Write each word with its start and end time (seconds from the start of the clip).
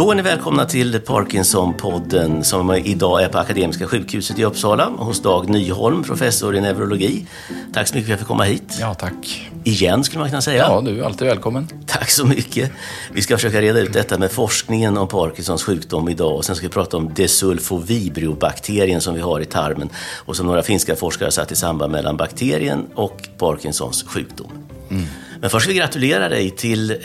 Då 0.00 0.10
är 0.10 0.14
ni 0.14 0.22
välkomna 0.22 0.64
till 0.64 1.00
Parkinson-podden 1.00 2.42
som 2.42 2.74
idag 2.74 3.22
är 3.22 3.28
på 3.28 3.38
Akademiska 3.38 3.86
sjukhuset 3.86 4.38
i 4.38 4.44
Uppsala 4.44 4.88
hos 4.88 5.22
Dag 5.22 5.48
Nyholm, 5.48 6.02
professor 6.02 6.56
i 6.56 6.60
neurologi. 6.60 7.26
Tack 7.72 7.88
så 7.88 7.94
mycket 7.94 8.06
för 8.06 8.12
att 8.12 8.18
jag 8.18 8.18
fick 8.18 8.28
komma 8.28 8.44
hit. 8.44 8.76
Ja, 8.80 8.94
tack. 8.94 9.50
Igen 9.64 10.04
skulle 10.04 10.20
man 10.20 10.28
kunna 10.28 10.42
säga. 10.42 10.62
Ja, 10.62 10.80
du 10.80 11.00
är 11.00 11.04
alltid 11.04 11.26
välkommen. 11.26 11.68
Tack 11.86 12.10
så 12.10 12.26
mycket. 12.26 12.72
Vi 13.12 13.22
ska 13.22 13.36
försöka 13.36 13.60
reda 13.60 13.80
ut 13.80 13.92
detta 13.92 14.18
med 14.18 14.32
forskningen 14.32 14.98
om 14.98 15.08
Parkinsons 15.08 15.64
sjukdom 15.64 16.08
idag 16.08 16.36
och 16.36 16.44
sen 16.44 16.56
ska 16.56 16.66
vi 16.66 16.72
prata 16.72 16.96
om 16.96 17.14
desulfovibriobakterien 17.14 19.00
som 19.00 19.14
vi 19.14 19.20
har 19.20 19.40
i 19.40 19.44
tarmen 19.44 19.88
och 20.16 20.36
som 20.36 20.46
några 20.46 20.62
finska 20.62 20.96
forskare 20.96 21.30
satt 21.30 21.52
i 21.52 21.56
samband 21.56 21.92
mellan 21.92 22.16
bakterien 22.16 22.86
och 22.94 23.28
Parkinsons 23.38 24.02
sjukdom. 24.02 24.50
Mm. 24.90 25.04
Men 25.40 25.50
först 25.50 25.66
vill 25.66 25.74
vi 25.74 25.80
gratulera 25.80 26.28
dig 26.28 26.50
till 26.50 26.90
eh, 26.90 26.96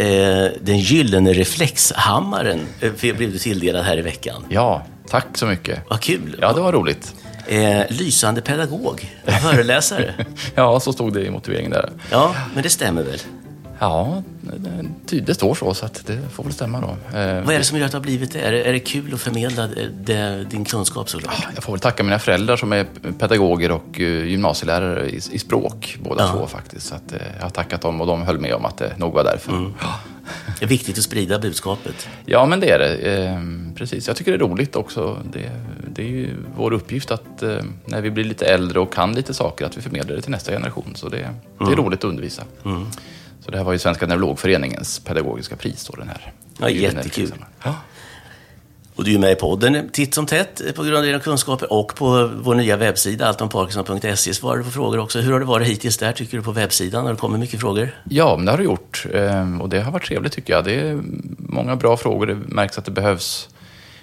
den 0.62 0.80
gyllene 0.80 1.34
reflexhammaren. 1.34 2.60
Eh, 2.82 2.92
blev 3.16 3.32
du 3.32 3.38
tilldelad 3.38 3.86
här 3.86 3.98
i 3.98 4.02
veckan. 4.02 4.46
Ja, 4.50 4.86
tack 5.10 5.26
så 5.34 5.46
mycket. 5.46 5.80
Vad 5.90 6.02
kul. 6.02 6.38
Ja, 6.42 6.54
det 6.54 6.62
var 6.62 6.72
roligt. 6.72 7.14
Eh, 7.48 7.82
lysande 7.90 8.42
pedagog, 8.42 9.14
föreläsare. 9.42 10.14
ja, 10.56 10.80
så 10.80 10.94
stod 10.94 11.14
det 11.14 11.26
i 11.26 11.30
motiveringen 11.30 11.72
där. 11.72 11.90
Ja, 12.12 12.36
men 12.54 12.64
det 12.64 12.70
stämmer 12.70 13.04
väl? 13.04 13.20
Ja, 13.80 14.24
det 15.10 15.34
står 15.34 15.56
så, 15.56 15.74
så 15.74 15.86
att 15.86 16.06
det 16.06 16.20
får 16.32 16.44
väl 16.44 16.54
stämma 16.54 16.82
då. 16.82 17.18
Eh, 17.18 17.44
Vad 17.44 17.56
är 17.56 17.58
det 17.58 17.64
som 17.64 17.78
gör 17.78 17.86
att 17.86 17.92
det 17.92 17.98
har 17.98 18.04
blivit 18.04 18.32
det? 18.32 18.40
Är 18.40 18.52
det, 18.52 18.64
är 18.64 18.74
det 18.74 18.80
kul 18.80 19.14
att 19.14 19.22
förmedla 19.22 19.68
det, 20.04 20.44
din 20.50 20.66
kunskap 20.66 21.10
såklart? 21.10 21.48
Jag 21.56 21.64
får 21.64 21.74
väl 21.74 21.80
tacka 21.80 22.04
mina 22.04 22.20
föräldrar 22.20 22.58
som 22.58 22.74
är 22.74 22.86
pedagoger 23.20 23.72
och 23.72 24.00
eh, 24.00 24.26
gymnasielärare 24.26 25.10
i, 25.10 25.16
i 25.32 25.40
språk, 25.40 25.98
båda 26.04 26.24
ja. 26.24 26.32
två 26.32 26.48
faktiskt. 26.48 26.88
Så 26.88 26.96
att, 26.96 27.12
eh, 27.12 27.20
jag 27.38 27.44
har 27.44 27.50
tackat 27.50 27.82
dem 27.82 28.02
och 28.02 28.08
de 28.08 28.22
höll 28.22 28.40
med 28.40 28.54
om 28.54 28.66
att 28.66 28.78
det 28.78 28.94
nog 28.98 29.14
var 29.14 29.24
därför. 29.24 29.52
Mm. 29.52 29.74
Det 30.60 30.66
är 30.66 30.70
viktigt 30.70 30.98
att 30.98 31.04
sprida 31.04 31.40
budskapet. 31.40 32.08
Ja, 32.26 32.46
men 32.46 32.60
det 32.60 32.70
är 32.70 32.80
det. 32.80 33.76
precis. 33.76 34.08
Jag 34.08 34.18
tycker 34.18 34.32
det 34.32 34.38
är 34.38 34.48
roligt 34.48 34.76
också. 34.76 35.18
Det, 35.34 35.52
det 35.88 36.02
är 36.02 36.08
ju 36.08 36.30
vår 36.58 36.74
uppgift 36.74 37.12
att 37.12 37.44
när 37.86 38.02
vi 38.02 38.12
blir 38.12 38.24
lite 38.24 38.46
äldre 38.46 38.80
och 38.80 38.94
kan 38.94 39.16
lite 39.16 39.34
saker, 39.34 39.66
att 39.66 39.78
vi 39.78 39.82
förmedlar 39.82 40.16
det 40.16 40.22
till 40.22 40.32
nästa 40.32 40.52
generation. 40.52 40.94
Så 40.96 41.10
det, 41.10 41.18
det 41.18 41.64
är 41.64 41.68
mm. 41.68 41.76
roligt 41.76 42.00
att 42.00 42.10
undervisa. 42.10 42.44
Mm. 42.66 42.86
Så 43.46 43.52
det 43.52 43.58
här 43.58 43.64
var 43.64 43.74
ju 43.74 43.80
Svenska 43.80 44.08
Neurologföreningens 44.08 45.00
pedagogiska 45.00 45.56
pris 45.56 45.86
då, 45.86 45.96
den 45.96 46.08
här. 46.08 46.34
Ja, 46.60 46.70
jättekul. 46.70 47.46
Ja. 47.64 47.76
Och 48.96 49.04
du 49.04 49.16
är 49.16 49.20
med 49.20 49.32
i 49.32 49.36
podden 49.36 49.90
titt 49.90 50.14
som 50.14 50.26
tätt 50.26 50.62
på 50.76 50.84
grund 50.84 50.98
av 50.98 51.04
dina 51.04 51.20
kunskaper 51.20 51.74
och 51.74 51.96
på 51.96 52.32
vår 52.42 52.56
nya 52.56 52.78
webbsida 52.78 53.28
alltomparkinson.se 53.28 54.34
svarar 54.34 54.58
du 54.58 54.64
på 54.64 54.72
frågor 54.72 55.00
också. 55.00 55.20
Hur 55.20 55.32
har 55.32 55.40
det 55.40 55.46
varit 55.46 55.68
hittills 55.68 55.98
där 55.98 56.12
tycker 56.12 56.38
du 56.38 56.44
på 56.44 56.52
webbsidan? 56.52 57.06
Har 57.06 57.14
det 57.14 57.20
kommit 57.20 57.40
mycket 57.40 57.60
frågor? 57.60 58.02
Ja, 58.10 58.36
det 58.46 58.52
har 58.52 58.58
det 58.58 58.64
gjort 58.64 59.06
ehm, 59.14 59.62
och 59.62 59.70
det 59.70 59.82
har 59.82 59.92
varit 59.92 60.06
trevligt 60.06 60.34
tycker 60.34 60.54
jag. 60.54 60.64
Det 60.64 60.80
är 60.80 61.00
många 61.38 61.76
bra 61.76 61.98
frågor. 61.98 62.28
Det 62.28 62.36
märks 62.36 62.78
att 62.78 62.86
det 62.86 62.92
behövs 62.92 63.50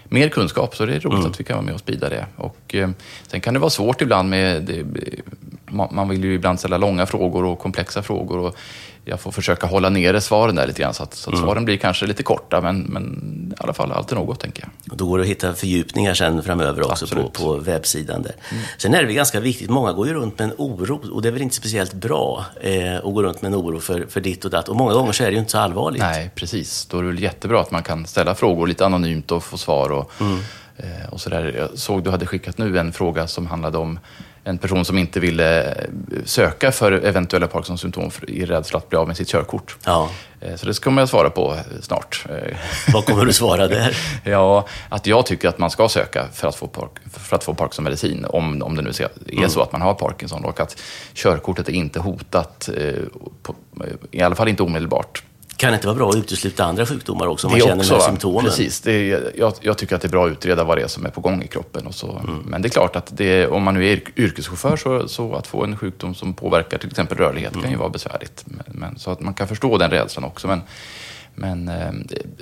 mer 0.04 0.28
kunskap 0.28 0.76
så 0.76 0.86
det 0.86 0.94
är 0.94 1.00
roligt 1.00 1.18
mm. 1.18 1.30
att 1.30 1.40
vi 1.40 1.44
kan 1.44 1.56
vara 1.56 1.66
med 1.66 1.74
och 1.74 1.80
sprida 1.80 2.08
det. 2.08 2.26
Och, 2.36 2.74
eh, 2.74 2.90
sen 3.26 3.40
kan 3.40 3.54
det 3.54 3.60
vara 3.60 3.70
svårt 3.70 4.02
ibland 4.02 4.28
med 4.28 4.62
det, 4.62 4.84
man 5.90 6.08
vill 6.08 6.24
ju 6.24 6.34
ibland 6.34 6.58
ställa 6.58 6.76
långa 6.76 7.06
frågor 7.06 7.44
och 7.44 7.58
komplexa 7.58 8.02
frågor. 8.02 8.38
Och 8.38 8.56
jag 9.04 9.20
får 9.20 9.32
försöka 9.32 9.66
hålla 9.66 9.88
nere 9.88 10.20
svaren 10.20 10.54
där 10.54 10.66
lite 10.66 10.82
grann 10.82 10.94
så 10.94 11.02
att, 11.02 11.14
så 11.14 11.30
att 11.30 11.34
mm. 11.34 11.46
svaren 11.46 11.64
blir 11.64 11.76
kanske 11.76 12.06
lite 12.06 12.22
korta, 12.22 12.60
men, 12.60 12.80
men 12.80 13.52
i 13.52 13.62
alla 13.62 13.72
fall 13.72 13.92
alltid 13.92 14.18
något, 14.18 14.40
tänker 14.40 14.62
jag. 14.62 14.92
Och 14.92 14.96
då 14.96 15.06
går 15.06 15.18
det 15.18 15.22
att 15.24 15.30
hitta 15.30 15.54
fördjupningar 15.54 16.14
sen 16.14 16.42
framöver 16.42 16.90
också 16.90 17.06
på, 17.06 17.30
på 17.30 17.56
webbsidan 17.56 18.22
där. 18.22 18.34
Mm. 18.50 18.62
Sen 18.78 18.94
är 18.94 19.04
det 19.04 19.12
ganska 19.12 19.40
viktigt, 19.40 19.70
många 19.70 19.92
går 19.92 20.06
ju 20.06 20.14
runt 20.14 20.38
med 20.38 20.48
en 20.48 20.54
oro 20.58 21.00
och 21.12 21.22
det 21.22 21.28
är 21.28 21.32
väl 21.32 21.42
inte 21.42 21.56
speciellt 21.56 21.94
bra 21.94 22.44
eh, 22.60 22.96
att 22.96 23.02
gå 23.02 23.22
runt 23.22 23.42
med 23.42 23.52
en 23.52 23.58
oro 23.58 23.80
för, 23.80 24.06
för 24.08 24.20
ditt 24.20 24.44
och 24.44 24.50
datt. 24.50 24.68
Och 24.68 24.76
många 24.76 24.92
gånger 24.92 25.12
så 25.12 25.24
är 25.24 25.26
det 25.26 25.32
ju 25.32 25.38
inte 25.38 25.52
så 25.52 25.58
allvarligt. 25.58 26.02
Nej, 26.02 26.30
precis. 26.34 26.86
Då 26.86 26.98
är 26.98 27.02
det 27.02 27.08
väl 27.08 27.22
jättebra 27.22 27.60
att 27.60 27.70
man 27.70 27.82
kan 27.82 28.06
ställa 28.06 28.34
frågor 28.34 28.66
lite 28.66 28.86
anonymt 28.86 29.32
och 29.32 29.44
få 29.44 29.58
svar. 29.58 29.90
Och, 29.92 30.12
mm. 30.20 30.38
eh, 30.76 31.08
och 31.10 31.20
så 31.20 31.30
där. 31.30 31.54
Jag 31.58 31.78
såg 31.78 32.04
du 32.04 32.10
hade 32.10 32.26
skickat 32.26 32.58
nu 32.58 32.78
en 32.78 32.92
fråga 32.92 33.26
som 33.26 33.46
handlade 33.46 33.78
om 33.78 33.98
en 34.44 34.58
person 34.58 34.84
som 34.84 34.98
inte 34.98 35.20
ville 35.20 35.62
eh, 35.64 35.86
söka 36.24 36.72
för 36.72 36.92
eventuella 36.92 37.46
Parkinsons 37.46 37.80
symptom 37.80 38.10
i 38.28 38.44
rädsla 38.44 38.78
att 38.78 38.88
bli 38.88 38.98
av 38.98 39.06
med 39.06 39.16
sitt 39.16 39.28
körkort. 39.28 39.76
Ja. 39.84 40.10
Eh, 40.40 40.56
så 40.56 40.66
det 40.66 40.74
ska 40.74 40.90
jag 40.90 41.08
svara 41.08 41.30
på 41.30 41.54
eh, 41.54 41.80
snart. 41.80 42.26
Vad 42.92 43.04
kommer 43.04 43.24
du 43.24 43.32
svara 43.32 43.68
där? 43.68 43.96
ja, 44.24 44.66
att 44.88 45.06
jag 45.06 45.26
tycker 45.26 45.48
att 45.48 45.58
man 45.58 45.70
ska 45.70 45.88
söka 45.88 46.26
för 46.32 46.48
att 46.48 46.56
få, 46.56 46.88
för 47.12 47.36
att 47.36 47.44
få 47.44 47.54
Parkinson-medicin, 47.54 48.24
om, 48.24 48.62
om 48.62 48.76
det 48.76 48.82
nu 48.82 48.90
är 48.90 49.32
mm. 49.32 49.50
så 49.50 49.62
att 49.62 49.72
man 49.72 49.82
har 49.82 49.94
Parkinson. 49.94 50.44
Och 50.44 50.60
att 50.60 50.80
körkortet 51.14 51.68
är 51.68 51.72
inte 51.72 52.00
hotat, 52.00 52.68
i 54.10 54.22
alla 54.22 54.34
fall 54.34 54.48
inte 54.48 54.62
omedelbart 54.62 55.22
kan 55.62 55.70
det 55.70 55.74
inte 55.74 55.86
vara 55.86 55.96
bra 55.96 56.10
att 56.10 56.16
utesluta 56.16 56.64
andra 56.64 56.86
sjukdomar 56.86 57.26
också 57.26 57.46
om 57.46 57.50
man 57.50 57.60
känner 57.60 57.76
också, 57.76 58.00
symptomen? 58.00 58.44
Precis. 58.44 58.86
Är, 58.86 59.32
jag, 59.38 59.54
jag, 59.60 59.78
tycker 59.78 59.96
att 59.96 60.02
det 60.02 60.08
är 60.08 60.10
bra 60.10 60.26
att 60.26 60.32
utreda 60.32 60.64
vad 60.64 60.78
det 60.78 60.82
är 60.82 60.88
som 60.88 61.06
är 61.06 61.10
på 61.10 61.20
gång 61.20 61.42
i 61.42 61.46
kroppen. 61.46 61.86
Och 61.86 61.94
så. 61.94 62.18
Mm. 62.18 62.38
Men 62.46 62.62
det 62.62 62.68
är 62.68 62.70
klart 62.70 62.96
att 62.96 63.16
det, 63.16 63.46
om 63.46 63.62
man 63.62 63.74
nu 63.74 63.88
är 63.88 64.00
yrkeschaufför 64.16 64.76
så, 64.76 65.08
så 65.08 65.34
att 65.34 65.46
få 65.46 65.64
en 65.64 65.76
sjukdom 65.76 66.14
som 66.14 66.34
påverkar 66.34 66.78
till 66.78 66.88
exempel 66.88 67.18
rörlighet 67.18 67.52
mm. 67.52 67.62
kan 67.62 67.70
ju 67.70 67.76
vara 67.76 67.88
besvärligt. 67.88 68.44
Men, 68.44 68.64
men, 68.68 68.98
så 68.98 69.10
att 69.10 69.20
man 69.20 69.34
kan 69.34 69.48
förstå 69.48 69.78
den 69.78 69.90
rädslan 69.90 70.24
också. 70.24 70.48
Men, 70.48 70.60
men 71.34 71.68
eh, 71.68 71.92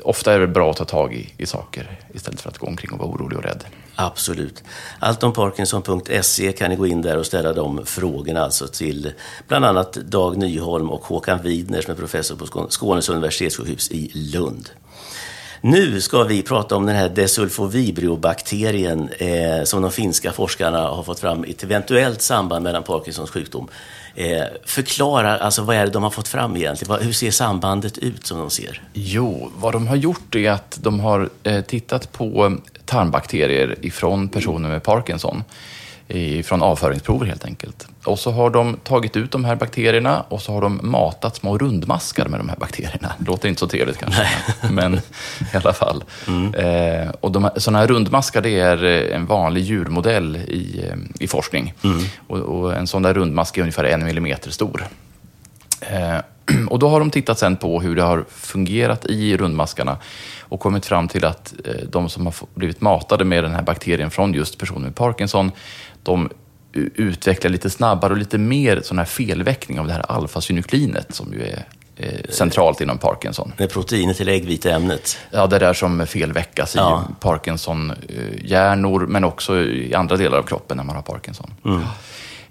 ofta 0.02 0.32
är 0.32 0.40
det 0.40 0.46
bra 0.46 0.70
att 0.70 0.76
ta 0.76 0.84
tag 0.84 1.14
i, 1.14 1.32
i 1.36 1.46
saker 1.46 1.98
istället 2.14 2.40
för 2.40 2.50
att 2.50 2.58
gå 2.58 2.66
omkring 2.66 2.92
och 2.92 2.98
vara 2.98 3.08
orolig 3.08 3.38
och 3.38 3.44
rädd. 3.44 3.64
Absolut. 3.94 4.64
Alltomparkinson.se 4.98 6.52
kan 6.52 6.70
ni 6.70 6.76
gå 6.76 6.86
in 6.86 7.02
där 7.02 7.18
och 7.18 7.26
ställa 7.26 7.52
de 7.52 7.86
frågorna 7.86 8.40
alltså 8.40 8.66
till 8.66 9.12
bland 9.48 9.64
annat 9.64 9.92
Dag 9.92 10.36
Nyholm 10.36 10.90
och 10.90 11.04
Håkan 11.04 11.42
Widner 11.42 11.82
som 11.82 11.92
är 11.92 11.96
professor 11.96 12.36
på 12.36 12.66
Skånes 12.70 13.08
universitetssjukhus 13.08 13.90
i 13.90 14.10
Lund. 14.14 14.70
Nu 15.62 16.00
ska 16.00 16.22
vi 16.22 16.42
prata 16.42 16.76
om 16.76 16.86
den 16.86 16.96
här 16.96 17.08
desulfovibriobakterien 17.08 19.08
eh, 19.18 19.64
som 19.64 19.82
de 19.82 19.90
finska 19.90 20.32
forskarna 20.32 20.78
har 20.78 21.02
fått 21.02 21.20
fram 21.20 21.44
ett 21.44 21.62
eventuellt 21.62 22.22
samband 22.22 22.62
mellan 22.62 22.82
Parkinsons 22.82 23.30
sjukdom. 23.30 23.68
Eh, 24.14 24.42
förklara, 24.64 25.38
alltså 25.38 25.62
vad 25.62 25.76
är 25.76 25.86
det 25.86 25.92
de 25.92 26.02
har 26.02 26.10
fått 26.10 26.28
fram 26.28 26.56
egentligen? 26.56 27.02
Hur 27.02 27.12
ser 27.12 27.30
sambandet 27.30 27.98
ut 27.98 28.26
som 28.26 28.38
de 28.38 28.50
ser? 28.50 28.82
Jo, 28.92 29.50
vad 29.56 29.72
de 29.72 29.88
har 29.88 29.96
gjort 29.96 30.34
är 30.34 30.50
att 30.50 30.78
de 30.82 31.00
har 31.00 31.30
eh, 31.42 31.60
tittat 31.60 32.12
på 32.12 32.56
tarmbakterier 32.84 33.76
ifrån 33.80 34.28
personer 34.28 34.68
med 34.68 34.82
Parkinson 34.82 35.44
från 36.44 36.62
avföringsprover 36.62 37.26
helt 37.26 37.44
enkelt. 37.44 37.88
Och 38.04 38.18
så 38.18 38.30
har 38.30 38.50
de 38.50 38.76
tagit 38.76 39.16
ut 39.16 39.30
de 39.30 39.44
här 39.44 39.56
bakterierna 39.56 40.24
och 40.28 40.42
så 40.42 40.52
har 40.52 40.60
de 40.60 40.80
matat 40.82 41.36
små 41.36 41.58
rundmaskar 41.58 42.28
med 42.28 42.40
de 42.40 42.48
här 42.48 42.56
bakterierna. 42.56 43.12
Det 43.18 43.26
låter 43.26 43.48
inte 43.48 43.60
så 43.60 43.68
trevligt 43.68 43.98
kanske, 43.98 44.28
men 44.70 44.94
i 45.52 45.56
alla 45.56 45.72
fall. 45.72 46.04
Mm. 46.28 46.54
Eh, 46.54 47.08
och 47.20 47.32
de, 47.32 47.50
sådana 47.56 47.78
här 47.78 47.86
rundmaskar 47.86 48.42
det 48.42 48.60
är 48.60 48.84
eh, 48.84 49.16
en 49.16 49.26
vanlig 49.26 49.62
djurmodell 49.62 50.36
i, 50.36 50.84
eh, 50.88 50.96
i 51.20 51.26
forskning. 51.26 51.74
Mm. 51.84 52.04
Och, 52.26 52.38
och, 52.38 52.76
en 52.76 52.86
sån 52.86 53.02
där 53.02 53.14
rundmask 53.14 53.56
är 53.56 53.60
ungefär 53.60 53.84
en 53.84 54.04
millimeter 54.04 54.50
stor. 54.50 54.86
Eh, 55.80 56.18
och 56.68 56.78
då 56.78 56.88
har 56.88 57.00
de 57.00 57.10
tittat 57.10 57.38
sen 57.38 57.56
på 57.56 57.80
hur 57.80 57.96
det 57.96 58.02
har 58.02 58.24
fungerat 58.28 59.06
i 59.06 59.36
rundmaskarna 59.36 59.96
och 60.40 60.60
kommit 60.60 60.86
fram 60.86 61.08
till 61.08 61.24
att 61.24 61.54
de 61.88 62.08
som 62.08 62.26
har 62.26 62.34
blivit 62.54 62.80
matade 62.80 63.24
med 63.24 63.44
den 63.44 63.54
här 63.54 63.62
bakterien 63.62 64.10
från 64.10 64.34
just 64.34 64.58
personer 64.58 64.80
med 64.80 64.94
Parkinson, 64.94 65.52
de 66.02 66.30
utvecklar 66.72 67.50
lite 67.50 67.70
snabbare 67.70 68.12
och 68.12 68.18
lite 68.18 68.38
mer 68.38 68.80
sån 68.84 68.98
här 68.98 69.04
felväckning 69.04 69.80
av 69.80 69.86
det 69.86 69.92
här 69.92 70.12
alfasynuklinet 70.12 71.14
som 71.14 71.32
ju 71.32 71.42
är 71.42 71.64
eh, 71.96 72.30
centralt 72.30 72.80
inom 72.80 72.98
Parkinson. 72.98 73.52
Det 73.56 73.64
är 73.64 73.68
proteinet 73.68 74.20
i 74.20 74.30
äggviteämnet? 74.30 75.18
Ja, 75.30 75.46
det 75.46 75.58
där 75.58 75.72
som 75.72 76.06
felväckas 76.06 76.74
ja. 76.76 77.04
i 77.10 77.22
Parkinson-hjärnor, 77.22 79.06
men 79.06 79.24
också 79.24 79.60
i 79.60 79.94
andra 79.94 80.16
delar 80.16 80.38
av 80.38 80.42
kroppen 80.42 80.76
när 80.76 80.84
man 80.84 80.96
har 80.96 81.02
Parkinson. 81.02 81.50
Mm. 81.64 81.82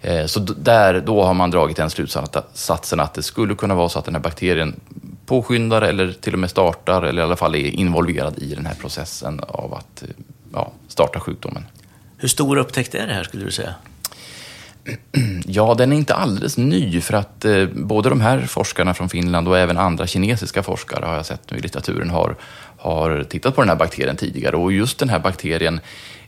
Eh, 0.02 0.26
så 0.26 0.40
där, 0.40 1.02
då 1.02 1.24
har 1.24 1.34
man 1.34 1.52
dragit 1.52 1.78
den 1.78 1.90
slutsatsen 1.90 3.00
att 3.00 3.14
det 3.14 3.24
skulle 3.24 3.56
kunna 3.56 3.76
vara 3.76 3.90
så 3.90 4.00
att 4.00 4.06
den 4.06 4.16
här 4.16 4.22
bakterien 4.22 4.80
påskyndar 5.26 5.82
eller 5.82 6.12
till 6.12 6.34
och 6.34 6.40
med 6.40 6.50
startar, 6.50 7.04
eller 7.04 7.22
i 7.22 7.26
alla 7.26 7.36
fall 7.36 7.56
är 7.56 7.68
involverad 7.68 8.40
i 8.40 8.56
den 8.56 8.66
här 8.66 8.76
processen 8.76 9.40
av 9.40 9.74
att 9.74 10.04
eh, 10.04 10.10
ja, 10.54 10.72
starta 10.88 11.20
sjukdomen. 11.20 11.66
Hur 12.22 12.28
stor 12.28 12.58
upptäckt 12.58 12.96
är 12.96 13.08
det 13.08 13.14
här 13.14 13.24
skulle 13.24 13.46
du 13.46 13.52
säga? 13.52 13.76
Ja, 15.46 15.76
den 15.78 15.94
är 15.94 15.98
inte 15.98 16.16
alldeles 16.16 16.58
ny 16.58 17.02
för 17.02 17.14
att 17.14 17.46
eh, 17.46 17.66
både 17.66 18.10
de 18.10 18.22
här 18.22 18.42
forskarna 18.42 18.94
från 18.94 19.10
Finland 19.10 19.48
och 19.48 19.58
även 19.58 19.78
andra 19.78 20.08
kinesiska 20.08 20.64
forskare 20.64 21.06
har 21.06 21.16
jag 21.16 21.26
sett 21.26 21.52
nu 21.52 21.58
i 21.58 21.62
litteraturen 21.62 22.10
har, 22.10 22.36
har 22.78 23.24
tittat 23.24 23.56
på 23.56 23.62
den 23.62 23.70
här 23.70 23.76
bakterien 23.76 24.16
tidigare 24.16 24.56
och 24.56 24.72
just 24.72 25.00
den 25.00 25.10
här 25.10 25.20
bakterien 25.20 25.80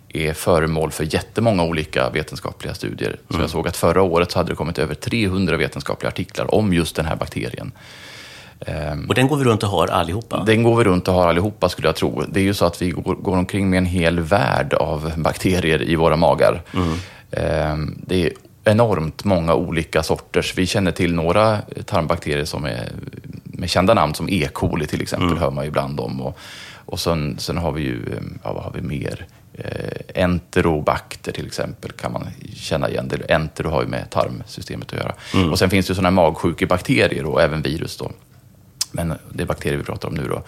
är 0.09 0.33
föremål 0.33 0.91
för 0.91 1.13
jättemånga 1.13 1.63
olika 1.63 2.09
vetenskapliga 2.09 2.73
studier. 2.73 3.09
Mm. 3.09 3.19
Så 3.29 3.39
jag 3.39 3.49
såg 3.49 3.67
att 3.67 3.77
förra 3.77 4.01
året 4.01 4.31
så 4.31 4.39
hade 4.39 4.51
det 4.51 4.55
kommit 4.55 4.79
över 4.79 4.95
300 4.95 5.57
vetenskapliga 5.57 6.09
artiklar 6.09 6.55
om 6.55 6.73
just 6.73 6.95
den 6.95 7.05
här 7.05 7.15
bakterien. 7.15 7.71
Ehm, 8.65 9.05
och 9.09 9.15
den 9.15 9.27
går 9.27 9.37
vi 9.37 9.43
runt 9.43 9.63
och 9.63 9.69
har 9.69 9.87
allihopa? 9.87 10.43
Den 10.43 10.63
går 10.63 10.75
vi 10.75 10.83
runt 10.83 11.07
och 11.07 11.13
har 11.13 11.27
allihopa 11.27 11.69
skulle 11.69 11.87
jag 11.87 11.95
tro. 11.95 12.23
Det 12.27 12.39
är 12.39 12.43
ju 12.43 12.53
så 12.53 12.65
att 12.65 12.81
vi 12.81 12.89
går, 12.89 13.15
går 13.15 13.37
omkring 13.37 13.69
med 13.69 13.77
en 13.77 13.85
hel 13.85 14.19
värld 14.19 14.73
av 14.73 15.11
bakterier 15.17 15.81
i 15.81 15.95
våra 15.95 16.15
magar. 16.15 16.61
Mm. 16.73 16.97
Ehm, 17.31 18.01
det 18.07 18.25
är 18.25 18.31
enormt 18.63 19.23
många 19.23 19.53
olika 19.53 20.03
sorters. 20.03 20.57
Vi 20.57 20.65
känner 20.65 20.91
till 20.91 21.15
några 21.15 21.57
tarmbakterier 21.85 22.45
som 22.45 22.65
är 22.65 22.89
med 23.43 23.69
kända 23.69 23.93
namn 23.93 24.13
som 24.13 24.29
E. 24.29 24.47
coli 24.53 24.87
till 24.87 25.01
exempel, 25.01 25.27
mm. 25.27 25.39
hör 25.39 25.51
man 25.51 25.65
ibland 25.65 25.99
om. 25.99 26.21
Och, 26.21 26.37
Och 26.85 26.99
sen, 26.99 27.35
sen 27.39 27.57
har 27.57 27.71
vi 27.71 27.81
ju, 27.81 27.95
eh, 27.95 28.21
ja, 28.43 28.53
vad 28.53 28.63
har 28.63 28.71
vi 28.71 28.81
mer? 28.81 29.25
Eh, 29.53 30.23
enterobakter 30.23 31.31
till 31.31 31.45
exempel 31.45 31.91
kan 31.91 32.11
man 32.11 32.27
känna 32.55 32.89
igen. 32.89 33.07
Det. 33.07 33.33
Entero 33.33 33.69
har 33.69 33.81
ju 33.81 33.87
med 33.87 34.09
tarmsystemet 34.09 34.93
att 34.93 34.99
göra. 34.99 35.13
Mm. 35.33 35.51
Och 35.51 35.59
sen 35.59 35.69
finns 35.69 35.87
det 35.87 35.95
sådana 35.95 36.11
magsjukebakterier 36.11 37.25
och 37.25 37.41
även 37.41 37.61
virus 37.61 37.97
då. 37.97 38.11
Men 38.91 39.13
det 39.33 39.43
är 39.43 39.47
bakterier 39.47 39.77
vi 39.77 39.83
pratar 39.83 40.07
om 40.07 40.13
nu 40.13 40.27
då. 40.27 40.43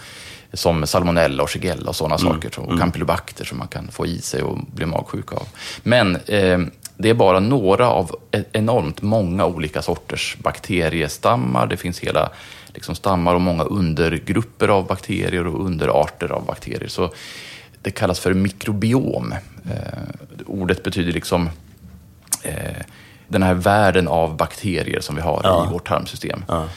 Som 0.54 0.88
salmonella 0.88 1.44
och 1.44 1.50
shigella 1.50 1.90
och 1.90 1.96
sådana 1.96 2.16
mm. 2.16 2.34
saker. 2.34 2.60
Och 2.60 2.68
mm. 2.68 2.80
campylobacter 2.80 3.46
som 3.46 3.58
man 3.58 3.68
kan 3.68 3.92
få 3.92 4.06
i 4.06 4.22
sig 4.22 4.44
och 4.44 4.58
bli 4.58 4.86
magsjuk 4.86 5.34
av. 5.34 5.48
Men 5.84 6.16
eh, 6.16 6.60
det 6.98 7.10
är 7.10 7.14
bara 7.14 7.40
några 7.40 7.90
av 7.90 8.16
e-, 8.32 8.44
enormt 8.52 9.02
många 9.02 9.46
olika 9.46 9.82
sorters 9.82 10.38
bakteriestammar. 10.40 11.68
Det 11.68 11.78
finns 11.78 12.00
hela 12.00 12.30
liksom, 12.74 12.96
stammar 12.96 13.36
och 13.36 13.42
många 13.42 13.64
undergrupper 13.64 14.68
av 14.68 14.88
bakterier 14.88 15.48
och 15.48 15.66
underarter 15.66 16.32
av 16.32 16.46
bakterier. 16.46 16.88
Så 16.88 17.14
det 17.82 17.92
kallas 17.92 18.20
för 18.20 18.34
mikrobiom. 18.34 19.34
Eh, 19.72 20.04
ordet 20.46 20.84
betyder 20.84 21.12
liksom 21.12 21.50
eh, 22.44 22.84
den 23.28 23.44
här 23.44 23.54
världen 23.54 24.08
av 24.08 24.38
bakterier 24.38 25.00
som 25.00 25.16
vi 25.16 25.22
har 25.22 25.42
ja. 25.44 25.68
i 25.68 25.74
vårt 25.74 25.88
tarmsystem. 25.88 26.46
Ja. 26.48 26.68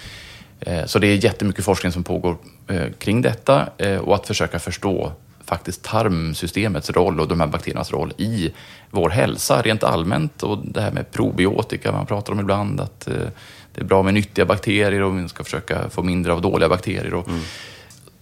Eh, 0.60 0.84
så 0.86 0.98
det 0.98 1.06
är 1.06 1.24
jättemycket 1.24 1.64
forskning 1.64 1.92
som 1.92 2.04
pågår 2.04 2.36
eh, 2.68 2.86
kring 2.98 3.22
detta 3.22 3.68
eh, 3.78 3.96
och 3.98 4.14
att 4.14 4.26
försöka 4.26 4.58
förstå 4.58 5.12
faktiskt 5.44 5.82
tarmsystemets 5.82 6.90
roll 6.90 7.20
och 7.20 7.28
de 7.28 7.40
här 7.40 7.46
bakteriernas 7.46 7.92
roll 7.92 8.12
i 8.16 8.50
vår 8.90 9.10
hälsa 9.10 9.62
rent 9.62 9.84
allmänt 9.84 10.42
och 10.42 10.58
det 10.64 10.80
här 10.80 10.90
med 10.90 11.10
probiotika 11.10 11.92
man 11.92 12.06
pratar 12.06 12.32
om 12.32 12.40
ibland, 12.40 12.80
att 12.80 13.00
det 13.74 13.80
är 13.80 13.84
bra 13.84 14.02
med 14.02 14.14
nyttiga 14.14 14.44
bakterier 14.44 15.02
och 15.02 15.18
vi 15.18 15.28
ska 15.28 15.44
försöka 15.44 15.90
få 15.90 16.02
mindre 16.02 16.32
av 16.32 16.40
dåliga 16.40 16.68
bakterier. 16.68 17.14
Och, 17.14 17.28
mm. 17.28 17.40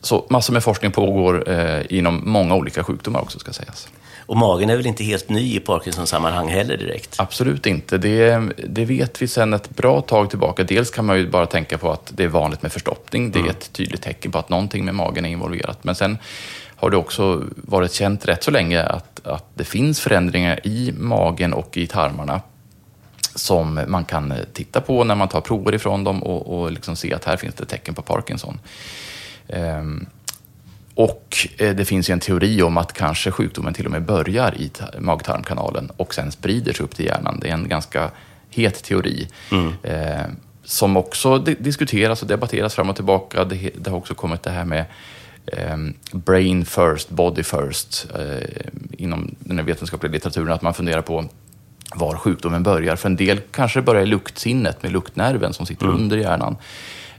Så 0.00 0.26
massor 0.30 0.52
med 0.52 0.62
forskning 0.62 0.92
pågår 0.92 1.44
inom 1.88 2.22
många 2.24 2.54
olika 2.54 2.84
sjukdomar 2.84 3.20
också 3.20 3.38
ska 3.38 3.52
sägas. 3.52 3.88
Och 4.26 4.36
magen 4.36 4.70
är 4.70 4.76
väl 4.76 4.86
inte 4.86 5.04
helt 5.04 5.28
ny 5.28 5.56
i 5.56 5.60
Parkinson-sammanhang 5.60 6.48
heller 6.48 6.76
direkt? 6.76 7.14
Absolut 7.20 7.66
inte. 7.66 7.98
Det, 7.98 8.42
det, 8.68 8.84
vet 8.84 9.22
vi 9.22 9.28
sedan 9.28 9.52
ett 9.52 9.70
bra 9.70 10.00
tag 10.00 10.30
tillbaka. 10.30 10.64
Dels 10.64 10.90
kan 10.90 11.04
man 11.04 11.18
ju 11.18 11.30
bara 11.30 11.46
tänka 11.46 11.78
på 11.78 11.92
att 11.92 12.12
det 12.14 12.24
är 12.24 12.28
vanligt 12.28 12.62
med 12.62 12.72
förstoppning. 12.72 13.30
Det 13.30 13.38
är 13.38 13.40
mm. 13.40 13.50
ett 13.50 13.72
tydligt 13.72 14.02
tecken 14.02 14.32
på 14.32 14.38
att 14.38 14.48
någonting 14.48 14.84
med 14.84 14.94
magen 14.94 15.24
är 15.24 15.28
involverat. 15.28 15.84
Men 15.84 15.94
sen 15.94 16.18
har 16.76 16.90
det 16.90 16.96
också 16.96 17.42
varit 17.54 17.92
känt 17.92 18.28
rätt 18.28 18.42
så 18.42 18.50
länge 18.50 18.82
att, 18.82 19.26
att 19.26 19.44
det 19.54 19.64
finns 19.64 20.00
förändringar 20.00 20.60
i 20.66 20.92
magen 20.96 21.52
och 21.52 21.76
i 21.76 21.86
tarmarna 21.86 22.40
som 23.34 23.80
man 23.86 24.04
kan 24.04 24.34
titta 24.52 24.80
på 24.80 25.04
när 25.04 25.14
man 25.14 25.28
tar 25.28 25.40
prover 25.40 25.74
ifrån 25.74 26.04
dem 26.04 26.22
och, 26.22 26.58
och 26.58 26.72
liksom 26.72 26.96
se 26.96 27.14
att 27.14 27.24
här 27.24 27.36
finns 27.36 27.54
det 27.54 27.64
tecken 27.64 27.94
på 27.94 28.02
Parkinson. 28.02 28.58
Um, 29.48 30.06
och 30.94 31.48
eh, 31.58 31.74
det 31.76 31.84
finns 31.84 32.10
ju 32.10 32.12
en 32.12 32.20
teori 32.20 32.62
om 32.62 32.76
att 32.76 32.92
kanske 32.92 33.30
sjukdomen 33.30 33.74
till 33.74 33.86
och 33.86 33.92
med 33.92 34.02
börjar 34.02 34.54
i 34.54 34.70
mag-tarmkanalen 34.98 35.90
och 35.96 36.14
sen 36.14 36.32
sprider 36.32 36.72
sig 36.72 36.84
upp 36.84 36.96
till 36.96 37.04
hjärnan. 37.04 37.38
Det 37.40 37.48
är 37.48 37.54
en 37.54 37.68
ganska 37.68 38.10
het 38.50 38.84
teori. 38.84 39.28
Mm. 39.52 39.72
Eh, 39.82 40.26
som 40.64 40.96
också 40.96 41.38
diskuteras 41.38 42.22
och 42.22 42.28
debatteras 42.28 42.74
fram 42.74 42.90
och 42.90 42.96
tillbaka. 42.96 43.44
Det, 43.44 43.70
det 43.74 43.90
har 43.90 43.96
också 43.96 44.14
kommit 44.14 44.42
det 44.42 44.50
här 44.50 44.64
med 44.64 44.84
eh, 45.46 45.76
brain 46.12 46.64
first, 46.64 47.10
body 47.10 47.42
first 47.42 48.06
eh, 48.14 48.48
inom 48.98 49.34
den 49.38 49.66
vetenskapliga 49.66 50.12
litteraturen. 50.12 50.52
Att 50.52 50.62
man 50.62 50.74
funderar 50.74 51.02
på 51.02 51.24
var 51.94 52.16
sjukdomen 52.16 52.62
börjar. 52.62 52.96
För 52.96 53.08
en 53.08 53.16
del 53.16 53.40
kanske 53.50 53.78
det 53.78 53.82
börjar 53.82 54.02
i 54.02 54.06
luktsinnet 54.06 54.82
med 54.82 54.92
luktnerven 54.92 55.52
som 55.52 55.66
sitter 55.66 55.86
mm. 55.86 55.96
under 55.96 56.16
hjärnan. 56.16 56.56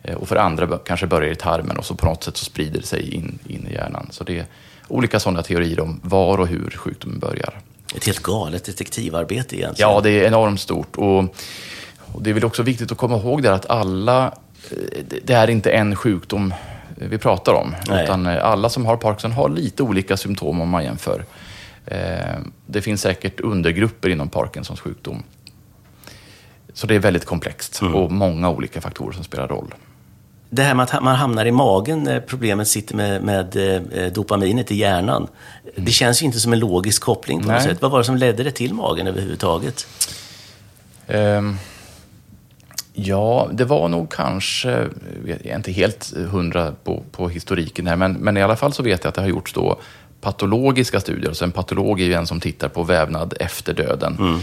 Eh, 0.07 0.16
och 0.16 0.28
för 0.28 0.36
andra 0.36 0.78
kanske 0.78 1.07
börjar 1.07 1.31
i 1.31 1.36
tarmen 1.36 1.78
och 1.78 1.86
så 1.86 1.96
på 1.96 2.06
något 2.06 2.24
sätt 2.24 2.38
så 2.38 2.46
sprider 2.46 2.80
det 2.80 2.86
sig 2.86 3.13
in, 3.13 3.40
in 3.48 3.68
i 3.68 3.74
hjärnan. 3.74 4.07
Så 4.12 4.24
det 4.24 4.40
är 4.40 4.46
olika 4.88 5.19
sådana 5.19 5.44
teorier 5.44 5.80
om 5.80 6.00
var 6.04 6.38
och 6.38 6.48
hur 6.48 6.69
sjukdomen 6.69 7.19
börjar. 7.19 7.60
Ett 7.96 8.06
helt 8.06 8.24
galet 8.24 8.66
detektivarbete 8.66 9.57
egentligen. 9.57 9.92
Ja, 9.92 10.02
det 10.02 10.10
är 10.10 10.28
enormt 10.28 10.60
stort. 10.60 10.96
Och, 10.96 11.19
och 12.13 12.22
det 12.22 12.30
är 12.30 12.34
väl 12.34 12.46
också 12.46 12.63
viktigt 12.63 12.92
att 12.92 12.98
komma 12.98 13.18
ihåg 13.18 13.44
där 13.44 13.52
att 13.52 13.69
alla, 13.69 14.25
eh, 14.72 15.04
det 15.24 15.34
är 15.34 15.50
inte 15.50 15.72
en 15.72 15.96
sjukdom 15.96 16.54
vi 16.96 17.18
pratar 17.18 17.54
om. 17.54 17.75
Nej. 17.88 18.04
Utan 18.04 18.25
eh, 18.25 18.46
alla 18.46 18.69
som 18.69 18.86
har 18.86 18.98
Parkinson 18.98 19.31
har 19.31 19.50
lite 19.50 19.84
olika 19.84 20.18
symptom 20.18 20.62
om 20.62 20.69
man 20.69 20.84
jämför. 20.84 21.25
Det 22.66 22.81
finns 22.81 23.01
säkert 23.01 23.40
undergrupper 23.40 24.10
inom 24.10 24.30
Parkinsons 24.30 24.80
sjukdom. 24.80 25.24
Så 26.74 26.88
det 26.88 26.96
är 26.96 27.00
väldigt 27.00 27.25
komplext 27.25 27.81
mm. 27.81 27.96
och 27.96 28.12
många 28.12 28.50
olika 28.50 28.81
faktorer 28.81 29.13
som 29.13 29.24
spelar 29.24 29.48
roll 29.48 29.75
det 30.50 30.63
här 30.63 30.74
med 30.74 30.83
att 30.83 31.03
man 31.03 31.15
hamnar 31.15 31.45
i 31.45 31.51
magen 31.51 32.03
när 32.03 32.19
problemet 32.19 32.68
sitter 32.68 32.95
med, 32.95 33.24
med 33.24 33.56
eh, 33.94 34.12
dopaminet 34.12 34.71
i 34.71 34.75
hjärnan. 34.75 35.27
Det 35.75 35.92
känns 35.92 36.21
ju 36.21 36.25
inte 36.25 36.39
som 36.39 36.53
en 36.53 36.59
logisk 36.59 37.01
koppling 37.01 37.42
på 37.42 37.47
Nej. 37.47 37.56
något 37.56 37.63
sätt. 37.63 37.81
Vad 37.81 37.92
var 37.92 38.00
det 38.00 38.06
som 38.06 38.18
ledde 38.18 38.44
det 38.44 38.51
till 38.51 38.74
magen 38.74 39.07
överhuvudtaget? 39.07 39.88
Um, 41.07 41.57
ja, 42.94 43.50
det 43.53 43.65
var 43.65 43.88
nog 43.88 44.12
kanske, 44.12 44.88
jag 45.25 45.45
är 45.45 45.56
inte 45.56 45.71
helt 45.71 46.13
hundra 46.15 46.74
på, 46.83 47.03
på 47.12 47.30
historiken 47.30 47.88
här, 47.88 47.95
men, 47.95 48.13
men 48.13 48.38
i 48.38 48.41
alla 48.41 48.56
fall 48.56 48.74
så 48.74 48.83
vet 48.83 49.03
jag 49.03 49.09
att 49.09 49.15
det 49.15 49.21
har 49.21 49.27
gjorts 49.27 49.53
då 49.53 49.80
patologiska 50.21 51.00
studier. 51.00 51.33
Så 51.33 51.45
en 51.45 51.51
patolog 51.51 52.01
är 52.01 52.06
ju 52.06 52.13
en 52.13 52.27
som 52.27 52.39
tittar 52.39 52.69
på 52.69 52.83
vävnad 52.83 53.33
efter 53.39 53.74
döden. 53.74 54.18
Mm. 54.19 54.39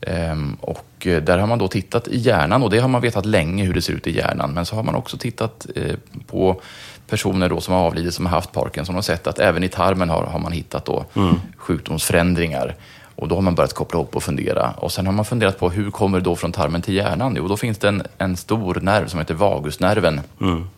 Ehm, 0.00 0.56
och 0.60 1.06
eh, 1.06 1.22
där 1.22 1.38
har 1.38 1.46
man 1.46 1.58
då 1.58 1.68
tittat 1.68 2.08
i 2.08 2.18
hjärnan 2.18 2.62
och 2.62 2.70
det 2.70 2.78
har 2.78 2.88
man 2.88 3.02
vetat 3.02 3.26
länge 3.26 3.64
hur 3.64 3.74
det 3.74 3.82
ser 3.82 3.92
ut 3.92 4.06
i 4.06 4.16
hjärnan. 4.16 4.50
Men 4.50 4.66
så 4.66 4.76
har 4.76 4.82
man 4.82 4.94
också 4.94 5.16
tittat 5.16 5.66
eh, 5.74 5.94
på 6.26 6.60
personer 7.08 7.48
då 7.48 7.60
som 7.60 7.74
har 7.74 7.80
avlidit 7.80 8.14
som 8.14 8.26
har 8.26 8.32
haft 8.32 8.52
Parkinson 8.52 8.96
och 8.96 9.04
sett 9.04 9.26
att 9.26 9.38
även 9.38 9.64
i 9.64 9.68
tarmen 9.68 10.10
har, 10.10 10.22
har 10.22 10.38
man 10.38 10.52
hittat 10.52 10.84
då 10.84 11.04
mm. 11.14 11.34
sjukdomsförändringar. 11.56 12.74
Och 13.16 13.28
då 13.28 13.34
har 13.34 13.42
man 13.42 13.54
börjat 13.54 13.74
koppla 13.74 14.00
upp 14.00 14.16
och 14.16 14.22
fundera. 14.22 14.70
Och 14.70 14.92
sen 14.92 15.06
har 15.06 15.12
man 15.12 15.24
funderat 15.24 15.58
på 15.58 15.70
hur 15.70 15.90
kommer 15.90 16.18
det 16.18 16.24
då 16.24 16.36
från 16.36 16.52
tarmen 16.52 16.82
till 16.82 16.94
hjärnan? 16.94 17.34
Jo, 17.36 17.48
då 17.48 17.56
finns 17.56 17.78
det 17.78 17.88
en, 17.88 18.02
en 18.18 18.36
stor 18.36 18.78
nerv 18.82 19.06
som 19.06 19.18
heter 19.18 19.34
vagusnerven. 19.34 20.20
Mm. 20.40 20.68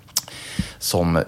Som 0.78 1.22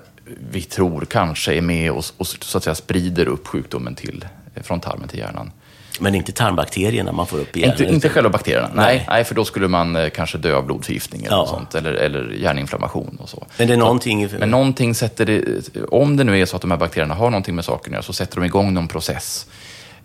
vi 0.50 0.62
tror 0.62 1.04
kanske 1.04 1.54
är 1.54 1.60
med 1.60 1.90
och, 1.90 2.04
och 2.16 2.26
så 2.26 2.58
att 2.58 2.64
säga 2.64 2.74
sprider 2.74 3.28
upp 3.28 3.46
sjukdomen 3.46 3.94
till, 3.94 4.24
från 4.62 4.80
tarmen 4.80 5.08
till 5.08 5.18
hjärnan. 5.18 5.50
Men 6.00 6.14
inte 6.14 6.32
tarmbakterierna 6.32 7.12
man 7.12 7.26
får 7.26 7.38
upp 7.38 7.56
i 7.56 7.60
hjärnan? 7.60 7.80
Inte, 7.80 7.94
inte 7.94 8.08
själva 8.08 8.30
bakterierna, 8.30 8.70
nej. 8.74 9.06
nej. 9.08 9.24
för 9.24 9.34
då 9.34 9.44
skulle 9.44 9.68
man 9.68 9.96
eh, 9.96 10.08
kanske 10.10 10.38
dö 10.38 10.54
av 10.54 10.66
blodförgiftning 10.66 11.24
eller, 11.24 11.36
ja. 11.36 11.46
sånt, 11.46 11.74
eller, 11.74 11.92
eller 11.92 12.32
hjärninflammation 12.32 13.18
och 13.20 13.28
så. 13.28 13.46
Men 13.56 13.68
det 13.68 13.74
är 13.74 13.78
någonting... 13.78 14.28
Så, 14.28 14.36
men 14.38 14.50
någonting 14.50 14.94
sätter 14.94 15.26
det, 15.26 15.44
om 15.88 16.16
det 16.16 16.24
nu 16.24 16.40
är 16.40 16.46
så 16.46 16.56
att 16.56 16.62
de 16.62 16.70
här 16.70 16.78
bakterierna 16.78 17.14
har 17.14 17.30
någonting 17.30 17.54
med 17.54 17.64
saken 17.64 17.92
att 17.92 17.94
göra, 17.94 18.02
så 18.02 18.12
sätter 18.12 18.36
de 18.36 18.44
igång 18.44 18.74
någon 18.74 18.88
process. 18.88 19.46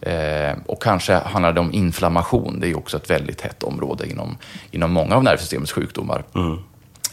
Eh, 0.02 0.58
och 0.66 0.84
kanske 0.84 1.14
handlar 1.14 1.54
det 1.54 1.60
om 1.60 1.74
inflammation, 1.74 2.60
det 2.60 2.68
är 2.68 2.78
också 2.78 2.98
ett 2.98 3.10
väldigt 3.10 3.42
hett 3.42 3.64
område 3.64 4.10
inom, 4.10 4.38
inom 4.72 4.92
många 4.92 5.16
av 5.16 5.24
nervsystemets 5.24 5.72
sjukdomar. 5.72 6.24
Mm. 6.36 6.58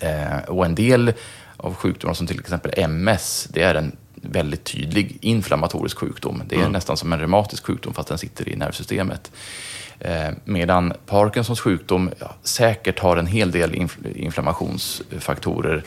Eh, 0.01 0.43
och 0.49 0.67
en 0.67 0.75
del 0.75 1.13
av 1.57 1.75
sjukdomar 1.75 2.15
som 2.15 2.27
till 2.27 2.41
exempel 2.41 2.73
MS, 2.77 3.49
det 3.53 3.63
är 3.63 3.75
en 3.75 3.97
väldigt 4.23 4.65
tydlig 4.65 5.19
inflammatorisk 5.21 5.99
sjukdom. 5.99 6.43
Det 6.49 6.55
är 6.55 6.61
mm. 6.61 6.73
nästan 6.73 6.97
som 6.97 7.13
en 7.13 7.19
reumatisk 7.19 7.67
sjukdom 7.67 7.95
fast 7.95 8.09
den 8.09 8.19
sitter 8.19 8.49
i 8.49 8.57
nervsystemet. 8.57 9.33
Eh, 10.01 10.31
medan 10.45 10.93
Parkinsons 11.07 11.61
sjukdom 11.61 12.11
ja, 12.19 12.35
säkert 12.43 12.99
har 12.99 13.17
en 13.17 13.27
hel 13.27 13.51
del 13.51 13.75
infl 13.75 14.07
inflammationsfaktorer 14.15 15.85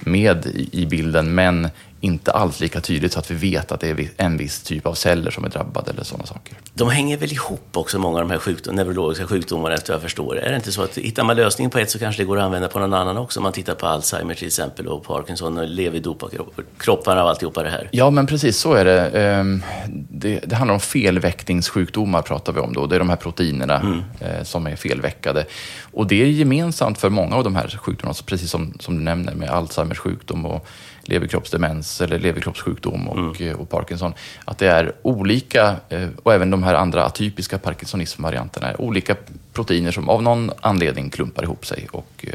med 0.00 0.46
i 0.72 0.86
bilden, 0.86 1.34
men 1.34 1.68
inte 2.00 2.32
alls 2.32 2.60
lika 2.60 2.80
tydligt 2.80 3.12
så 3.12 3.18
att 3.18 3.30
vi 3.30 3.50
vet 3.50 3.72
att 3.72 3.80
det 3.80 3.88
är 3.88 4.08
en 4.16 4.36
viss 4.36 4.62
typ 4.62 4.86
av 4.86 4.94
celler 4.94 5.30
som 5.30 5.44
är 5.44 5.48
drabbade 5.48 5.90
eller 5.90 6.04
sådana 6.04 6.26
saker. 6.26 6.56
De 6.74 6.88
hänger 6.88 7.16
väl 7.16 7.32
ihop 7.32 7.68
också, 7.72 7.98
många 7.98 8.18
av 8.18 8.28
de 8.28 8.30
här 8.30 8.38
sjukdom, 8.38 8.74
neurologiska 8.74 9.26
sjukdomarna 9.26 9.74
efter 9.74 9.92
vad 9.92 9.96
jag 9.96 10.02
förstår. 10.02 10.38
Är 10.38 10.50
det 10.50 10.56
inte 10.56 10.72
så 10.72 10.82
att 10.82 10.98
hittar 10.98 11.24
man 11.24 11.36
lösningen 11.36 11.70
på 11.70 11.78
ett 11.78 11.90
så 11.90 11.98
kanske 11.98 12.22
det 12.22 12.26
går 12.26 12.38
att 12.38 12.44
använda 12.44 12.68
på 12.68 12.78
någon 12.78 12.94
annan 12.94 13.16
också? 13.16 13.40
Om 13.40 13.44
man 13.44 13.52
tittar 13.52 13.74
på 13.74 13.86
Alzheimer 13.86 14.34
till 14.34 14.46
exempel 14.46 14.86
och 14.86 15.04
Parkinson 15.04 15.58
och 15.58 15.68
leverdopa-kropparna 15.68 17.22
och 17.22 17.30
alltihopa 17.30 17.62
det 17.62 17.70
här. 17.70 17.88
Ja, 17.92 18.10
men 18.10 18.26
precis 18.26 18.58
så 18.58 18.74
är 18.74 18.84
det. 18.84 19.08
Ehm, 19.08 19.62
det, 20.10 20.40
det 20.46 20.56
handlar 20.56 20.74
om 20.74 20.80
felväckningssjukdomar 20.80 22.22
pratar 22.22 22.52
vi 22.52 22.60
om 22.60 22.72
då. 22.72 22.86
Det 22.86 22.94
är 22.94 22.98
de 22.98 23.08
här 23.08 23.16
proteinerna 23.16 23.80
mm. 23.80 24.02
Eh, 24.20 24.42
som 24.42 24.66
är 24.66 24.76
felväckade. 24.76 25.44
Och 25.92 26.06
det 26.06 26.22
är 26.22 26.26
gemensamt 26.26 26.98
för 26.98 27.10
många 27.10 27.36
av 27.36 27.44
de 27.44 27.56
här 27.56 27.68
sjukdomarna, 27.68 28.14
precis 28.26 28.50
som, 28.50 28.74
som 28.80 28.96
du 28.96 29.00
nämner 29.02 29.34
med 29.34 29.50
Alzheimers 29.50 29.98
sjukdom 29.98 30.46
och 30.46 30.66
leverkroppsdemens 31.08 32.00
eller 32.00 32.18
leverkroppssjukdom 32.18 33.08
och, 33.08 33.18
mm. 33.18 33.48
Eh, 33.48 33.60
och 33.60 33.70
Parkinson. 33.70 34.14
Att 34.44 34.58
det 34.58 34.66
är 34.66 34.92
olika, 35.02 35.76
eh, 35.88 36.08
och 36.22 36.34
även 36.34 36.50
de 36.50 36.62
här 36.62 36.74
andra 36.74 37.04
atypiska 37.04 37.58
parkinsonismvarianterna, 37.58 38.74
olika 38.78 39.16
proteiner 39.52 39.90
som 39.90 40.08
av 40.08 40.22
någon 40.22 40.50
anledning 40.60 41.10
klumpar 41.10 41.42
ihop 41.42 41.66
sig. 41.66 41.86
Och, 41.92 42.12
eh, 42.20 42.32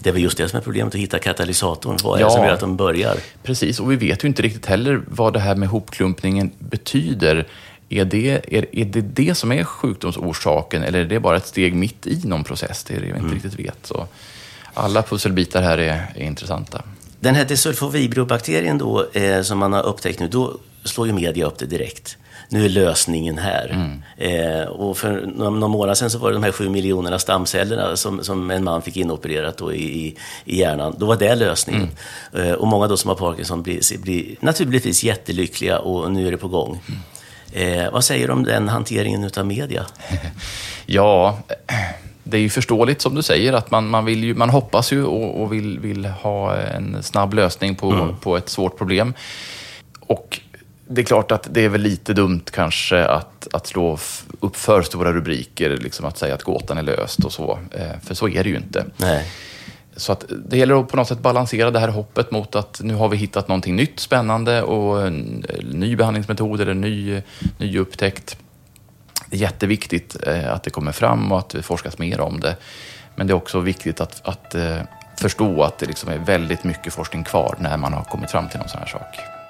det 0.00 0.08
är 0.08 0.12
väl 0.12 0.22
just 0.22 0.36
det 0.36 0.48
som 0.48 0.56
är 0.56 0.62
problemet, 0.62 0.94
att 0.94 1.00
hitta 1.00 1.18
katalysatorn. 1.18 1.98
Vad 2.02 2.16
är 2.16 2.20
ja, 2.20 2.26
det 2.26 2.32
som 2.32 2.44
gör 2.44 2.52
att 2.52 2.60
de 2.60 2.76
börjar? 2.76 3.16
Precis, 3.42 3.80
och 3.80 3.92
vi 3.92 3.96
vet 3.96 4.24
ju 4.24 4.28
inte 4.28 4.42
riktigt 4.42 4.66
heller 4.66 5.02
vad 5.06 5.32
det 5.32 5.40
här 5.40 5.54
med 5.54 5.68
hopklumpningen 5.68 6.50
betyder. 6.58 7.46
Är 7.88 8.04
det, 8.04 8.56
är, 8.56 8.66
är 8.72 8.84
det 8.84 9.00
det 9.00 9.34
som 9.34 9.52
är 9.52 9.64
sjukdomsorsaken 9.64 10.82
eller 10.82 11.00
är 11.00 11.04
det 11.04 11.20
bara 11.20 11.36
ett 11.36 11.46
steg 11.46 11.74
mitt 11.74 12.06
i 12.06 12.20
någon 12.24 12.44
process? 12.44 12.84
Det 12.84 12.94
är 12.94 13.00
det 13.00 13.06
vi 13.06 13.08
inte 13.08 13.20
mm. 13.20 13.34
riktigt 13.34 13.58
vet. 13.58 13.86
Så 13.86 14.06
alla 14.74 15.02
pusselbitar 15.02 15.62
här 15.62 15.78
är, 15.78 16.12
är 16.14 16.24
intressanta. 16.24 16.82
Den 17.22 17.34
här 17.34 17.44
desulfovibrobakterien 17.44 18.78
då, 18.78 19.06
eh, 19.12 19.42
som 19.42 19.58
man 19.58 19.72
har 19.72 19.82
upptäckt 19.82 20.20
nu, 20.20 20.28
då 20.28 20.56
slår 20.84 21.06
ju 21.06 21.12
media 21.12 21.46
upp 21.46 21.58
det 21.58 21.66
direkt. 21.66 22.16
Nu 22.48 22.64
är 22.64 22.68
lösningen 22.68 23.38
här. 23.38 23.68
Mm. 23.68 24.02
Eh, 24.16 24.66
och 24.66 24.98
för 24.98 25.26
några, 25.26 25.50
några 25.50 25.68
månader 25.68 25.94
sedan 25.94 26.10
så 26.10 26.18
var 26.18 26.28
det 26.28 26.34
de 26.34 26.42
här 26.42 26.52
sju 26.52 26.68
miljonerna 26.68 27.18
stamcellerna 27.18 27.96
som, 27.96 28.24
som 28.24 28.50
en 28.50 28.64
man 28.64 28.82
fick 28.82 28.96
inopererat 28.96 29.56
då 29.56 29.72
i, 29.72 30.16
i 30.44 30.58
hjärnan. 30.58 30.94
Då 30.98 31.06
var 31.06 31.16
det 31.16 31.34
lösningen. 31.34 31.88
Mm. 32.32 32.48
Eh, 32.48 32.54
och 32.54 32.68
många 32.68 32.86
då 32.86 32.96
som 32.96 33.08
har 33.08 33.16
Parkinson 33.16 33.62
blir, 33.62 33.98
blir 33.98 34.36
naturligtvis 34.40 35.04
jättelyckliga 35.04 35.78
och 35.78 36.12
nu 36.12 36.26
är 36.26 36.30
det 36.30 36.38
på 36.38 36.48
gång. 36.48 36.80
Mm. 36.88 37.84
Eh, 37.84 37.92
vad 37.92 38.04
säger 38.04 38.26
du 38.26 38.32
om 38.32 38.44
den 38.44 38.68
hanteringen 38.68 39.24
utav 39.24 39.46
media? 39.46 39.86
ja, 40.86 41.38
det 42.24 42.36
är 42.36 42.40
ju 42.40 42.48
förståeligt 42.48 43.00
som 43.00 43.14
du 43.14 43.22
säger 43.22 43.52
att 43.52 43.70
man, 43.70 43.88
man, 43.88 44.04
vill 44.04 44.24
ju, 44.24 44.34
man 44.34 44.50
hoppas 44.50 44.92
ju 44.92 45.04
och, 45.04 45.42
och 45.42 45.52
vill, 45.52 45.78
vill 45.78 46.04
ha 46.04 46.56
en 46.56 47.02
snabb 47.02 47.34
lösning 47.34 47.74
på, 47.74 47.90
mm. 47.90 48.16
på 48.16 48.36
ett 48.36 48.48
svårt 48.48 48.78
problem. 48.78 49.14
Och 50.00 50.40
det 50.88 51.00
är 51.00 51.04
klart 51.04 51.32
att 51.32 51.48
det 51.50 51.64
är 51.64 51.68
väl 51.68 51.80
lite 51.80 52.12
dumt 52.12 52.44
kanske 52.50 53.04
att, 53.04 53.48
att 53.52 53.66
slå 53.66 53.98
upp 54.40 54.56
för 54.56 54.82
stora 54.82 55.12
rubriker, 55.12 55.76
liksom 55.76 56.06
att 56.06 56.18
säga 56.18 56.34
att 56.34 56.42
gåtan 56.42 56.78
är 56.78 56.82
löst 56.82 57.24
och 57.24 57.32
så. 57.32 57.58
Eh, 57.70 58.00
för 58.02 58.14
så 58.14 58.28
är 58.28 58.44
det 58.44 58.50
ju 58.50 58.56
inte. 58.56 58.84
Nej. 58.96 59.32
Så 59.96 60.12
att 60.12 60.24
det 60.46 60.56
gäller 60.56 60.80
att 60.80 60.88
på 60.88 60.96
något 60.96 61.08
sätt 61.08 61.18
balansera 61.18 61.70
det 61.70 61.78
här 61.78 61.88
hoppet 61.88 62.30
mot 62.30 62.54
att 62.54 62.80
nu 62.84 62.94
har 62.94 63.08
vi 63.08 63.16
hittat 63.16 63.48
någonting 63.48 63.76
nytt, 63.76 64.00
spännande 64.00 64.62
och 64.62 65.12
ny 65.62 65.96
behandlingsmetod 65.96 66.60
eller 66.60 66.74
ny, 66.74 67.22
ny 67.58 67.78
upptäckt. 67.78 68.36
Det 69.32 69.38
är 69.38 69.40
jätteviktigt 69.40 70.16
eh, 70.26 70.52
att 70.52 70.62
det 70.62 70.70
kommer 70.70 70.92
fram 70.92 71.32
och 71.32 71.38
att 71.38 71.48
det 71.48 71.62
forskas 71.62 71.98
mer 71.98 72.20
om 72.20 72.40
det. 72.40 72.56
Men 73.14 73.26
det 73.26 73.32
är 73.32 73.34
också 73.34 73.60
viktigt 73.60 74.00
att, 74.00 74.28
att 74.28 74.54
eh, 74.54 74.80
förstå 75.18 75.62
att 75.62 75.78
det 75.78 75.86
liksom 75.86 76.08
är 76.08 76.18
väldigt 76.18 76.64
mycket 76.64 76.92
forskning 76.92 77.24
kvar 77.24 77.56
när 77.58 77.76
man 77.76 77.92
har 77.92 78.04
kommit 78.04 78.30
fram 78.30 78.48
till 78.48 78.58
någon 78.58 78.68
sån 78.68 78.80
här 78.80 78.86
sak. 78.86 79.41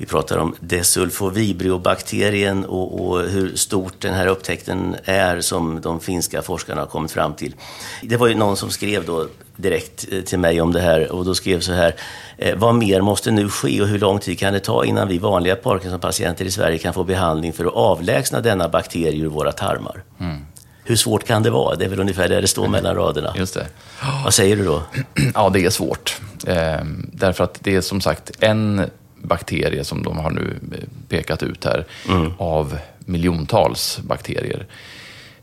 Vi 0.00 0.06
pratar 0.06 0.38
om 0.38 0.54
desulfovibriobakterien 0.60 2.64
och, 2.64 3.00
och, 3.00 3.20
hur 3.20 3.56
stort 3.56 3.94
den 3.98 4.14
här 4.14 4.26
upptäckten 4.26 4.96
är 5.04 5.40
som 5.40 5.80
de 5.80 6.00
finska 6.00 6.42
forskarna 6.42 6.80
har 6.80 6.86
kommit 6.86 7.12
fram 7.12 7.34
till. 7.34 7.54
Det 8.02 8.16
var 8.16 8.26
ju 8.26 8.34
någon 8.34 8.56
som 8.56 8.70
skrev 8.70 9.06
då 9.06 9.26
direkt 9.56 10.06
eh, 10.12 10.20
till 10.20 10.38
mig 10.38 10.60
om 10.60 10.72
det 10.72 10.80
här 10.80 11.12
och 11.12 11.24
då 11.24 11.34
skrev 11.34 11.60
så 11.60 11.72
här. 11.72 11.94
Eh, 12.38 12.56
vad 12.56 12.74
mer 12.74 13.00
måste 13.00 13.30
nu 13.30 13.48
ske 13.48 13.82
och 13.82 13.88
hur 13.88 13.98
lång 13.98 14.18
tid 14.18 14.38
kan 14.38 14.52
det 14.52 14.60
ta 14.60 14.84
innan 14.84 15.08
vi 15.08 15.18
vanliga 15.18 15.56
Parkinson-patienter 15.56 16.44
i 16.44 16.50
Sverige 16.50 16.78
kan 16.78 16.94
få 16.94 17.04
behandling 17.04 17.52
för 17.52 17.64
att 17.64 17.74
avlägsna 17.74 18.40
denna 18.40 18.68
bakterie 18.68 19.22
ur 19.22 19.28
våra 19.28 19.52
tarmar? 19.52 20.02
Mm. 20.20 20.36
Hur 20.84 20.96
svårt 20.96 21.24
kan 21.24 21.42
det 21.42 21.50
vara? 21.50 21.76
Det 21.76 21.84
är 21.84 21.88
väl 21.88 22.00
ungefär 22.00 22.28
där 22.28 22.42
det 22.42 22.48
står 22.48 22.68
mellan 22.68 22.94
raderna. 22.94 23.34
Just 23.36 23.54
det. 23.54 23.66
Vad 24.24 24.34
säger 24.34 24.56
du 24.56 24.64
då? 24.64 24.82
Ja, 25.34 25.48
det 25.48 25.64
är 25.64 25.70
svårt. 25.70 26.20
Ehm, 26.46 27.10
därför 27.12 27.44
att 27.44 27.58
det 27.60 27.76
är 27.76 27.80
som 27.80 28.00
sagt 28.00 28.30
en 28.40 28.90
bakterie 29.22 29.84
som 29.84 30.02
de 30.02 30.18
har 30.18 30.30
nu 30.30 30.58
pekat 31.08 31.42
ut 31.42 31.64
här, 31.64 31.86
mm. 32.08 32.32
av 32.38 32.78
miljontals 32.98 34.00
bakterier. 34.02 34.66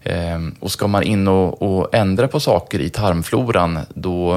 Ehm, 0.04 0.56
och 0.60 0.72
ska 0.72 0.88
man 0.88 1.04
in 1.04 1.28
och, 1.28 1.62
och, 1.62 1.96
ändra 1.96 2.28
på 2.28 2.40
saker 2.40 2.80
i 2.80 2.90
tarmfloran, 2.90 3.80
då, 3.94 4.36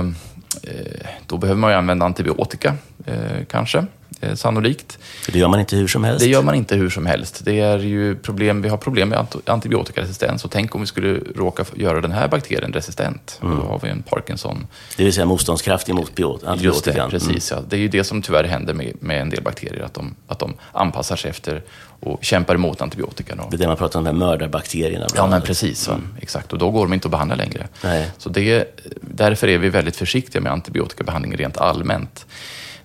eh, 0.63 1.07
då 1.27 1.37
behöver 1.37 1.61
man 1.61 1.71
ju 1.71 1.77
använda 1.77 2.07
antibiotika, 2.07 2.75
eh, 3.07 3.45
kanske. 3.51 3.87
Eh, 4.21 4.35
sannolikt. 4.35 4.99
det 5.33 5.39
gör 5.39 5.49
man 5.49 5.61
inte 5.61 5.77
hur 5.77 5.89
som 5.89 6.05
helst? 6.05 6.25
Det 6.25 6.31
gör 6.31 6.43
man 6.43 6.55
inte 6.55 6.77
hur 6.77 6.91
som 6.91 7.07
helst. 7.07 7.41
Det 7.45 7.61
är 7.61 7.79
ju 7.79 8.17
problem, 8.17 8.63
vi 8.63 8.69
har 8.69 8.77
problem 8.77 9.09
med 9.09 9.27
antibiotikaresistens 9.45 10.45
och 10.45 10.51
tänk 10.51 10.75
om 10.75 10.81
vi 10.81 10.87
skulle 10.87 11.21
råka 11.37 11.65
göra 11.75 12.01
den 12.01 12.13
här 12.13 12.29
bakterien 12.29 12.73
resistent. 12.73 13.39
Mm. 13.43 13.57
Då 13.57 13.63
har 13.63 13.81
vi 13.83 13.89
en 13.89 14.03
Parkinson. 14.03 14.67
Det 14.97 15.05
vill 15.05 15.13
säga 15.13 15.27
motståndskraftig 15.27 15.95
mot 15.95 16.09
antibiotika? 16.11 16.59
Just 16.63 16.85
det, 16.85 17.09
precis. 17.11 17.53
Mm. 17.53 17.63
Ja. 17.63 17.69
Det 17.71 17.77
är 17.77 17.81
ju 17.81 17.89
det 17.89 18.05
som 18.05 18.23
tyvärr 18.23 18.45
händer 18.45 18.75
med, 18.75 18.93
med 19.01 19.21
en 19.21 19.31
del 19.31 19.43
bakterier, 19.43 19.83
att 19.83 19.95
de, 19.95 20.15
att 20.27 20.39
de 20.39 20.55
anpassar 20.73 21.17
sig 21.17 21.31
efter 21.31 21.63
och 22.01 22.25
kämpar 22.25 22.55
emot 22.55 22.81
antibiotika. 22.81 23.35
Då. 23.35 23.49
Det 23.51 23.57
är 23.57 23.59
det 23.59 23.67
man 23.67 23.77
pratar 23.77 23.99
om, 23.99 24.05
de 24.05 24.11
här 24.11 24.19
mördarbakterierna? 24.19 25.07
Ja, 25.15 25.27
men 25.27 25.43
precis. 25.43 25.89
Mm. 25.89 26.09
Exakt, 26.21 26.53
och 26.53 26.59
då 26.59 26.71
går 26.71 26.87
de 26.87 26.93
inte 26.93 27.07
att 27.07 27.13
behandla 27.13 27.35
längre. 27.35 27.69
Nej. 27.85 28.11
Så 28.19 28.29
det, 28.29 28.77
därför 29.01 29.49
är 29.49 29.59
vi 29.59 29.69
väldigt 29.69 29.97
försiktiga 29.97 30.43
med 30.43 30.53
antibiotikabehandling 30.53 31.37
rent 31.37 31.57
allmänt. 31.57 32.27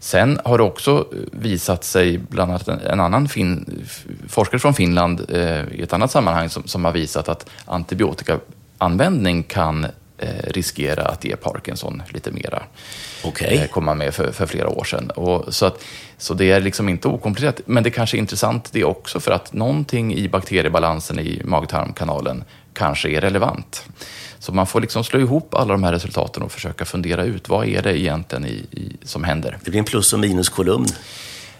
Sen 0.05 0.39
har 0.45 0.57
det 0.57 0.63
också 0.63 1.07
visat 1.31 1.83
sig, 1.83 2.17
bland 2.17 2.51
annat 2.51 2.67
en, 2.67 2.99
annan 2.99 3.27
fin, 3.27 3.83
forskare 4.27 4.59
från 4.59 4.73
Finland 4.73 5.21
eh, 5.29 5.63
i 5.71 5.81
ett 5.81 5.93
annat 5.93 6.11
sammanhang, 6.11 6.49
som, 6.49 6.67
som 6.67 6.85
har 6.85 6.91
visat 6.91 7.29
att 7.29 7.49
antibiotikaanvändning 7.65 9.43
kan 9.43 9.83
eh, 10.17 10.29
riskera 10.47 11.05
att 11.05 11.25
ge 11.25 11.35
Parkinson 11.35 12.03
lite 12.09 12.31
mera. 12.31 12.63
Okay. 13.23 13.55
Eh, 13.55 13.67
komma 13.67 13.93
med 13.93 14.13
för, 14.13 14.31
för, 14.31 14.45
flera 14.45 14.69
år 14.69 14.83
sedan. 14.83 15.09
Och, 15.09 15.53
så, 15.53 15.65
att, 15.65 15.83
så 16.17 16.33
det 16.33 16.51
är 16.51 16.61
liksom 16.61 16.89
inte 16.89 17.07
okomplicerat, 17.07 17.61
men 17.65 17.83
det 17.83 17.91
kanske 17.91 18.17
är 18.17 18.19
intressant 18.19 18.69
det 18.71 18.83
också 18.83 19.19
för 19.19 19.31
att 19.31 19.53
någonting 19.53 20.15
i 20.15 20.29
bakteriebalansen 20.29 21.19
i 21.19 21.41
mag-tarmkanalen 21.45 22.43
kanske 22.75 23.09
är 23.09 23.21
relevant. 23.21 23.85
Så 24.39 24.53
man 24.53 24.67
får 24.67 24.81
liksom 24.81 25.03
slå 25.03 25.19
ihop 25.19 25.53
alla 25.53 25.73
de 25.73 25.83
här 25.83 25.91
resultaten 25.91 26.43
och 26.43 26.51
försöka 26.51 26.85
fundera 26.85 27.23
ut 27.23 27.49
vad 27.49 27.67
är 27.67 27.81
det 27.81 27.99
egentligen 27.99 28.45
i, 28.45 28.65
i, 28.71 28.97
som 29.03 29.23
händer. 29.23 29.57
Det 29.63 29.71
blir 29.71 29.79
en 29.79 29.85
plus 29.85 30.13
och 30.13 30.19
minuskolumn. 30.19 30.87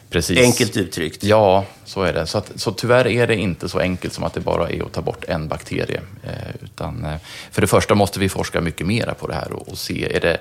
Precis. 0.10 0.40
Enkelt 0.40 0.78
uttryckt. 0.78 1.24
Ja, 1.24 1.66
så 1.86 2.04
är 2.04 2.14
det. 2.14 2.28
Så, 2.28 2.38
att, 2.38 2.52
så 2.56 2.72
tyvärr 2.72 3.08
är 3.08 3.28
det 3.28 3.36
inte 3.36 3.70
så 3.70 3.80
enkelt 3.80 4.14
som 4.14 4.24
att 4.24 4.34
det 4.34 4.40
bara 4.40 4.70
är 4.70 4.86
att 4.86 4.94
ta 4.94 5.02
bort 5.02 5.26
en 5.28 5.48
bakterie. 5.48 6.02
Eh, 6.24 6.56
utan, 6.64 7.06
eh, 7.06 7.16
för 7.52 7.62
det 7.62 7.68
första 7.68 7.96
måste 7.96 8.20
vi 8.20 8.30
forska 8.30 8.62
mycket 8.62 8.88
mera 8.88 9.14
på 9.14 9.28
det 9.28 9.34
här 9.34 9.52
och, 9.52 9.70
och, 9.70 9.78
se. 9.78 10.16
Är 10.16 10.20
det, 10.20 10.38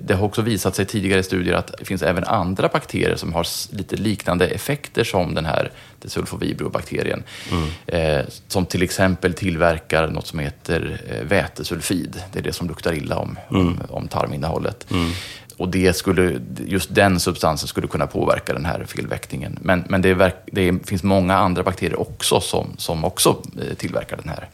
det 0.00 0.14
har 0.14 0.24
också 0.24 0.42
visat 0.42 0.76
sig 0.76 0.86
tidigare 0.86 1.22
studier 1.22 1.54
att 1.54 1.78
det 1.78 1.84
finns 1.84 2.02
även 2.02 2.24
andra 2.24 2.68
bakterier 2.68 3.16
som 3.16 3.32
har 3.32 3.46
lite 3.70 3.96
liknande 3.96 4.46
effekter 4.46 5.04
som 5.04 5.34
den 5.34 5.44
här 5.44 5.70
sulfovibrobakterien. 6.04 7.22
Mm. 7.50 7.68
Eh, 7.86 8.24
som 8.48 8.66
till 8.66 8.82
exempel 8.82 9.34
tillverkar 9.34 10.08
något 10.08 10.26
som 10.26 10.38
heter 10.38 11.00
eh, 11.08 11.24
vätesulfid. 11.24 12.22
Det 12.32 12.38
är 12.38 12.42
det 12.42 12.52
som 12.52 12.68
luktar 12.68 12.92
illa 12.92 13.16
om, 13.16 13.38
mm. 13.50 13.66
om, 13.66 13.80
om 13.88 14.08
tarminnehållet. 14.08 14.86
Mm 14.90 15.12
och 15.58 15.68
det 15.68 15.96
skulle, 15.96 16.40
just 16.66 16.94
den 16.94 17.20
substansen 17.20 17.68
skulle 17.68 17.86
kunna 17.86 18.06
påverka 18.06 18.52
den 18.52 18.64
här 18.64 18.84
felväckningen. 18.88 19.58
Men, 19.62 19.84
men 19.88 20.02
det, 20.02 20.14
verk, 20.14 20.34
det 20.52 20.86
finns 20.86 21.02
många 21.02 21.36
andra 21.36 21.62
bakterier 21.62 22.00
också 22.00 22.40
som, 22.40 22.74
som 22.78 23.04
också 23.04 23.42
eh, 23.56 23.74
tillverkar 23.74 24.16
den 24.16 24.28
här. 24.28 24.48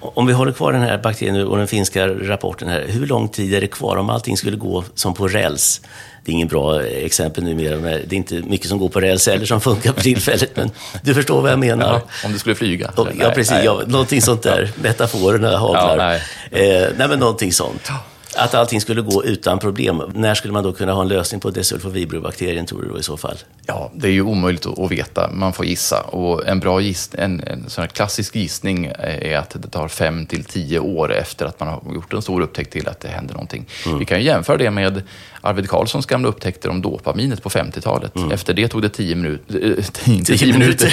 Om 0.00 0.26
vi 0.26 0.32
håller 0.32 0.52
kvar 0.52 0.72
den 0.72 0.82
här 0.82 0.98
bakterien 0.98 1.46
och 1.46 1.56
den 1.56 1.66
finska 1.66 2.08
rapporten 2.08 2.68
här, 2.68 2.84
hur 2.88 3.06
lång 3.06 3.28
tid 3.28 3.54
är 3.54 3.60
det 3.60 3.66
kvar 3.66 3.96
om 3.96 4.10
allting 4.10 4.36
skulle 4.36 4.56
gå 4.56 4.84
som 4.94 5.14
på 5.14 5.28
räls? 5.28 5.80
Det 6.24 6.30
är 6.30 6.34
ingen 6.34 6.48
bra 6.48 6.82
exempel 6.82 7.44
numera, 7.44 7.76
det 7.80 8.12
är 8.12 8.14
inte 8.14 8.34
mycket 8.34 8.68
som 8.68 8.78
går 8.78 8.88
på 8.88 9.00
räls 9.00 9.28
eller 9.28 9.46
som 9.46 9.60
funkar 9.60 9.92
på 9.92 10.00
tillfället, 10.00 10.56
men 10.56 10.70
du 11.02 11.14
förstår 11.14 11.42
vad 11.42 11.50
jag 11.50 11.58
menar. 11.58 11.92
Ja, 11.92 12.02
om 12.24 12.32
du 12.32 12.38
skulle 12.38 12.54
flyga? 12.54 12.92
Ja, 12.96 13.30
precis. 13.34 13.50
Nej. 13.50 13.64
Ja, 13.64 13.82
någonting 13.86 14.22
sånt 14.22 14.42
där. 14.42 14.70
Metaforerna 14.82 15.56
haglar. 15.56 15.98
Ja, 15.98 16.18
nej. 16.50 16.82
Eh, 16.82 16.88
nej, 16.96 17.08
men 17.08 17.18
någonting 17.18 17.52
sånt. 17.52 17.90
Att 18.36 18.54
allting 18.54 18.80
skulle 18.80 19.02
gå 19.02 19.24
utan 19.24 19.58
problem. 19.58 20.02
När 20.14 20.34
skulle 20.34 20.52
man 20.52 20.64
då 20.64 20.72
kunna 20.72 20.92
ha 20.92 21.02
en 21.02 21.08
lösning 21.08 21.40
på 21.40 21.50
desulfovibrobakterien 21.50 22.66
tror 22.66 22.82
du 22.82 22.88
då 22.88 22.98
i 22.98 23.02
så 23.02 23.16
fall? 23.16 23.36
Ja, 23.66 23.90
det 23.94 24.08
är 24.08 24.12
ju 24.12 24.22
omöjligt 24.22 24.66
att 24.66 24.90
veta. 24.90 25.30
Man 25.32 25.52
får 25.52 25.64
gissa. 25.64 26.00
Och 26.00 26.46
en 26.46 26.60
bra 26.60 26.80
giss, 26.80 27.10
en, 27.12 27.40
en 27.40 27.70
sån 27.70 27.88
klassisk 27.88 28.36
gissning 28.36 28.92
är 28.98 29.38
att 29.38 29.50
det 29.50 29.68
tar 29.68 29.88
fem 29.88 30.26
till 30.26 30.44
tio 30.44 30.78
år 30.78 31.12
efter 31.12 31.46
att 31.46 31.60
man 31.60 31.68
har 31.68 31.82
gjort 31.94 32.12
en 32.12 32.22
stor 32.22 32.40
upptäckt 32.40 32.72
till 32.72 32.88
att 32.88 33.00
det 33.00 33.08
händer 33.08 33.34
någonting. 33.34 33.66
Mm. 33.86 33.98
Vi 33.98 34.04
kan 34.04 34.18
ju 34.18 34.24
jämföra 34.24 34.56
det 34.56 34.70
med 34.70 35.02
Arvid 35.44 35.68
Carlssons 35.68 36.06
gamla 36.06 36.28
upptäckter 36.28 36.68
om 36.68 36.82
dopaminet 36.82 37.42
på 37.42 37.48
50-talet. 37.48 38.16
Mm. 38.16 38.32
Efter 38.32 38.54
det 38.54 38.68
tog 38.68 38.82
det 38.82 38.88
tio, 38.88 39.16
minut, 39.16 39.40
äh, 39.48 39.84
tio, 39.84 40.24
tio 40.24 40.52
minuter, 40.52 40.92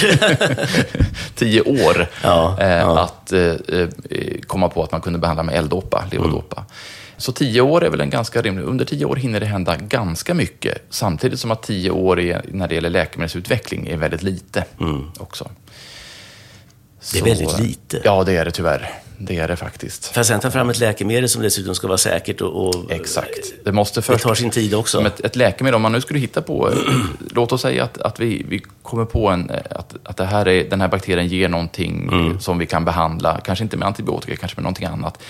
tio 1.35 1.61
år 1.61 2.07
ja, 2.23 2.57
äh, 2.59 2.69
ja. 2.69 2.99
att 2.99 3.33
äh, 3.33 3.55
komma 4.47 4.69
på 4.69 4.83
att 4.83 4.91
man 4.91 5.01
kunde 5.01 5.19
behandla 5.19 5.43
med 5.43 5.55
L-dopa, 5.55 6.05
levodopa. 6.11 6.57
Mm. 6.57 6.69
Så 7.17 7.31
tio 7.31 7.61
år 7.61 7.83
är 7.83 7.89
väl 7.89 8.01
en 8.01 8.09
ganska 8.09 8.41
rimlig... 8.41 8.63
Under 8.63 8.85
tio 8.85 9.05
år 9.05 9.15
hinner 9.15 9.39
det 9.39 9.45
hända 9.45 9.75
ganska 9.75 10.33
mycket. 10.33 10.85
Samtidigt 10.89 11.39
som 11.39 11.51
att 11.51 11.63
tio 11.63 11.91
år 11.91 12.19
är, 12.19 12.41
när 12.51 12.67
det 12.67 12.75
gäller 12.75 12.89
läkemedelsutveckling 12.89 13.87
är 13.87 13.97
väldigt 13.97 14.23
lite 14.23 14.65
mm. 14.79 15.11
också. 15.17 15.49
Det 17.13 17.19
är 17.19 17.23
väldigt 17.23 17.59
lite. 17.59 18.01
Ja, 18.03 18.23
det 18.23 18.37
är 18.37 18.45
det 18.45 18.51
tyvärr. 18.51 18.91
Det 19.21 19.37
är 19.37 19.47
det 19.47 19.55
faktiskt. 19.55 20.05
För 20.05 20.21
att 20.21 20.27
sen 20.27 20.39
ta 20.39 20.51
fram 20.51 20.69
ett 20.69 20.79
läkemedel 20.79 21.29
som 21.29 21.41
dessutom 21.41 21.75
ska 21.75 21.87
vara 21.87 21.97
säkert 21.97 22.41
och... 22.41 22.67
och 22.67 22.91
Exakt. 22.91 23.53
Det, 23.65 23.71
måste 23.71 24.01
först, 24.01 24.19
det 24.19 24.23
tar 24.23 24.35
sin 24.35 24.49
tid 24.49 24.73
också. 24.73 25.05
Ett, 25.05 25.19
ett 25.19 25.35
läkemedel, 25.35 25.75
om 25.75 25.81
man 25.81 25.91
nu 25.91 26.01
skulle 26.01 26.19
hitta 26.19 26.41
på... 26.41 26.73
låt 27.31 27.51
oss 27.51 27.61
säga 27.61 27.83
att, 27.83 28.01
att 28.01 28.19
vi, 28.19 28.45
vi 28.49 28.61
kommer 28.81 29.05
på 29.05 29.27
en, 29.27 29.51
att, 29.69 29.95
att 30.03 30.17
det 30.17 30.25
här 30.25 30.47
är, 30.47 30.69
den 30.69 30.81
här 30.81 30.87
bakterien 30.87 31.27
ger 31.27 31.49
någonting 31.49 32.09
mm. 32.11 32.39
som 32.39 32.57
vi 32.57 32.65
kan 32.65 32.85
behandla, 32.85 33.41
kanske 33.45 33.63
inte 33.63 33.77
med 33.77 33.87
antibiotika, 33.87 34.35
kanske 34.35 34.57
med 34.57 34.63
någonting 34.63 34.85
annat. 34.85 35.21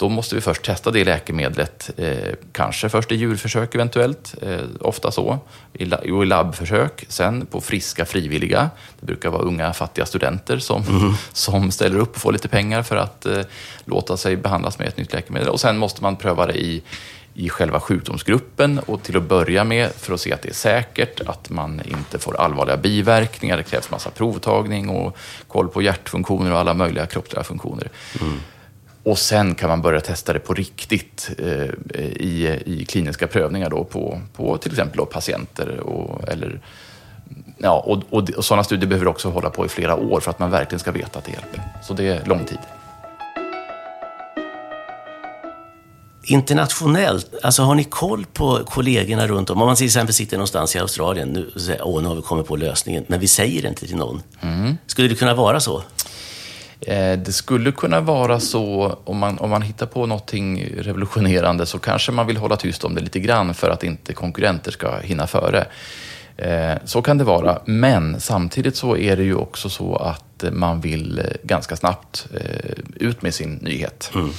Då 0.00 0.08
måste 0.08 0.34
vi 0.34 0.40
först 0.40 0.62
testa 0.62 0.90
det 0.90 1.04
läkemedlet, 1.04 1.90
eh, 1.96 2.34
kanske 2.52 2.88
först 2.88 3.12
i 3.12 3.14
djurförsök 3.14 3.74
eventuellt, 3.74 4.34
eh, 4.42 4.58
ofta 4.80 5.10
så, 5.10 5.38
i, 5.72 5.84
i 5.84 6.24
labbförsök, 6.24 7.04
sen 7.08 7.46
på 7.46 7.60
friska 7.60 8.04
frivilliga. 8.04 8.70
Det 9.00 9.06
brukar 9.06 9.30
vara 9.30 9.42
unga 9.42 9.72
fattiga 9.72 10.06
studenter 10.06 10.58
som, 10.58 10.82
mm. 10.82 11.12
som 11.32 11.70
ställer 11.70 11.98
upp 11.98 12.14
och 12.14 12.20
får 12.20 12.32
lite 12.32 12.48
pengar 12.48 12.82
för 12.82 12.96
att 12.96 13.26
eh, 13.26 13.40
låta 13.84 14.16
sig 14.16 14.36
behandlas 14.36 14.78
med 14.78 14.88
ett 14.88 14.96
nytt 14.96 15.12
läkemedel. 15.12 15.48
Och 15.48 15.60
sen 15.60 15.78
måste 15.78 16.02
man 16.02 16.16
pröva 16.16 16.46
det 16.46 16.54
i 16.54 16.82
i 17.34 17.48
själva 17.48 17.80
sjukdomsgruppen 17.80 18.78
och 18.78 19.02
till 19.02 19.16
att 19.16 19.22
börja 19.22 19.64
med 19.64 19.92
för 19.92 20.14
att 20.14 20.20
se 20.20 20.32
att 20.32 20.42
det 20.42 20.48
är 20.48 20.54
säkert, 20.54 21.20
att 21.20 21.50
man 21.50 21.80
inte 21.84 22.18
får 22.18 22.40
allvarliga 22.40 22.76
biverkningar. 22.76 23.56
Det 23.56 23.62
krävs 23.62 23.90
massa 23.90 24.10
provtagning 24.10 24.88
och 24.88 25.16
koll 25.48 25.68
på 25.68 25.82
hjärtfunktioner 25.82 26.52
och 26.52 26.58
alla 26.58 26.74
möjliga 26.74 27.06
kroppsliga 27.06 27.44
funktioner. 27.44 27.88
Mm. 28.20 28.40
Och 29.02 29.18
sen 29.18 29.54
kan 29.54 29.68
man 29.68 29.82
börja 29.82 30.00
testa 30.00 30.32
det 30.32 30.38
på 30.38 30.54
riktigt 30.54 31.30
eh, 31.38 32.00
i, 32.00 32.60
i 32.66 32.84
kliniska 32.84 33.26
prövningar 33.26 33.70
då 33.70 33.84
på, 33.84 34.20
på 34.36 34.56
till 34.56 34.72
exempel 34.72 34.96
då 34.96 35.06
patienter. 35.06 35.80
Och, 35.80 36.28
eller, 36.28 36.60
ja, 37.58 37.80
och, 37.86 38.02
och, 38.10 38.30
och 38.30 38.44
sådana 38.44 38.64
studier 38.64 38.88
behöver 38.88 39.08
också 39.08 39.30
hålla 39.30 39.50
på 39.50 39.66
i 39.66 39.68
flera 39.68 39.96
år 39.96 40.20
för 40.20 40.30
att 40.30 40.38
man 40.38 40.50
verkligen 40.50 40.80
ska 40.80 40.92
veta 40.92 41.18
att 41.18 41.24
det 41.24 41.32
hjälper. 41.32 41.62
Så 41.82 41.94
det 41.94 42.08
är 42.08 42.24
lång 42.24 42.44
tid. 42.44 42.58
Internationellt, 46.22 47.34
alltså 47.42 47.62
har 47.62 47.74
ni 47.74 47.84
koll 47.84 48.26
på 48.32 48.60
kollegorna 48.64 49.26
runt 49.26 49.50
om? 49.50 49.62
Om 49.62 49.66
man 49.66 49.76
till 49.76 49.86
exempel 49.86 50.14
sitter 50.14 50.36
någonstans 50.36 50.76
i 50.76 50.78
Australien 50.78 51.28
nu 51.28 51.50
och 51.54 51.60
säger 51.60 51.82
åh, 51.84 52.02
nu 52.02 52.08
har 52.08 52.14
vi 52.14 52.22
kommit 52.22 52.46
på 52.46 52.56
lösningen, 52.56 53.04
men 53.06 53.20
vi 53.20 53.28
säger 53.28 53.62
det 53.62 53.68
inte 53.68 53.86
till 53.86 53.96
någon. 53.96 54.22
Mm. 54.40 54.76
Skulle 54.86 55.08
det 55.08 55.14
kunna 55.14 55.34
vara 55.34 55.60
så? 55.60 55.82
Eh, 56.80 57.18
det 57.18 57.32
skulle 57.32 57.72
kunna 57.72 58.00
vara 58.00 58.40
så, 58.40 58.98
om 59.04 59.18
man, 59.18 59.38
om 59.38 59.50
man 59.50 59.62
hittar 59.62 59.86
på 59.86 60.06
någonting 60.06 60.64
revolutionerande 60.78 61.66
så 61.66 61.78
kanske 61.78 62.12
man 62.12 62.26
vill 62.26 62.36
hålla 62.36 62.56
tyst 62.56 62.84
om 62.84 62.94
det 62.94 63.00
lite 63.00 63.20
grann 63.20 63.54
för 63.54 63.70
att 63.70 63.84
inte 63.84 64.12
konkurrenter 64.12 64.70
ska 64.70 64.98
hinna 64.98 65.26
före. 65.26 65.66
Eh, 66.36 66.74
så 66.84 67.02
kan 67.02 67.18
det 67.18 67.24
vara, 67.24 67.58
men 67.64 68.20
samtidigt 68.20 68.76
så 68.76 68.96
är 68.96 69.16
det 69.16 69.22
ju 69.22 69.34
också 69.34 69.68
så 69.68 69.96
att 69.96 70.44
man 70.52 70.80
vill 70.80 71.18
eh, 71.18 71.24
ganska 71.42 71.76
snabbt 71.76 72.26
ut 72.94 73.22
med 73.22 73.34
sin 73.34 73.54
nyhet. 73.54 74.12
Mm. 74.14 74.30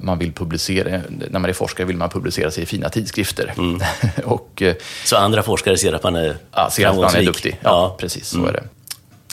Man 0.00 0.18
vill 0.18 0.32
publicera, 0.32 1.00
när 1.30 1.40
man 1.40 1.50
är 1.50 1.52
forskare 1.52 1.86
vill 1.86 1.96
man 1.96 2.10
publicera 2.10 2.50
sig 2.50 2.62
i 2.62 2.66
fina 2.66 2.88
tidskrifter. 2.88 3.54
Mm. 3.58 3.80
och, 4.24 4.62
så 5.04 5.16
andra 5.16 5.42
forskare 5.42 5.78
ser 5.78 5.92
att 5.92 6.02
man 6.02 6.16
är 6.16 6.36
ja, 6.52 6.70
ser 6.70 6.86
att 6.86 6.96
man 6.96 7.16
är 7.16 7.22
duktig? 7.22 7.58
Ja, 7.62 7.70
ja. 7.70 7.96
precis 7.98 8.28
så 8.28 8.36
mm. 8.36 8.48
är 8.48 8.52
det. 8.52 8.62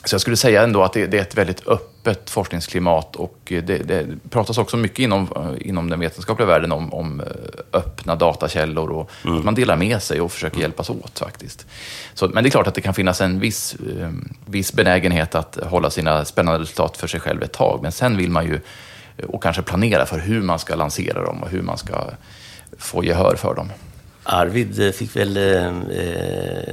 Så 0.03 0.13
jag 0.13 0.21
skulle 0.21 0.37
säga 0.37 0.63
ändå 0.63 0.83
att 0.83 0.93
det, 0.93 1.07
det, 1.07 1.17
är 1.17 1.21
ett 1.21 1.37
väldigt 1.37 1.67
öppet 1.67 2.29
forskningsklimat 2.29 3.15
och 3.15 3.37
det, 3.45 3.61
det, 3.61 4.05
pratas 4.29 4.57
också 4.57 4.77
mycket 4.77 4.99
inom, 4.99 5.27
inom 5.61 5.89
den 5.89 5.99
vetenskapliga 5.99 6.47
världen 6.47 6.71
om, 6.71 6.93
om 6.93 7.19
eh, 7.19 7.25
öppna 7.73 8.15
datakällor 8.15 8.89
och 8.89 9.11
mm. 9.25 9.37
att 9.37 9.45
man 9.45 9.55
delar 9.55 9.75
med 9.75 10.01
sig 10.01 10.21
och 10.21 10.31
försöker 10.31 10.59
hjälpas 10.59 10.89
åt 10.89 11.19
faktiskt. 11.19 11.65
Så, 12.13 12.27
men 12.27 12.43
det 12.43 12.49
är 12.49 12.51
klart 12.51 12.67
att 12.67 12.75
det 12.75 12.81
kan 12.81 12.93
finnas 12.93 13.21
en 13.21 13.39
viss, 13.39 13.75
eh, 13.99 14.11
viss 14.45 14.73
benägenhet 14.73 15.35
att 15.35 15.57
hålla 15.63 15.89
sina 15.89 16.25
spännande 16.25 16.59
resultat 16.59 16.97
för 16.97 17.07
sig 17.07 17.19
själv 17.19 17.43
ett 17.43 17.53
tag, 17.53 17.79
men 17.81 17.91
sen 17.91 18.17
vill 18.17 18.31
man 18.31 18.45
ju 18.45 18.59
eh, 19.17 19.25
och 19.25 19.43
kanske 19.43 19.61
planera 19.61 20.05
för 20.05 20.19
hur 20.19 20.41
man 20.41 20.59
ska 20.59 20.75
lansera 20.75 21.23
dem 21.23 21.43
och 21.43 21.49
hur 21.49 21.61
man 21.61 21.77
ska 21.77 22.03
få 22.77 23.03
gehör 23.03 23.35
för 23.35 23.55
dem. 23.55 23.69
Arvid 24.23 24.95
fick 24.95 25.15
väl 25.15 25.37
eh, 25.37 25.71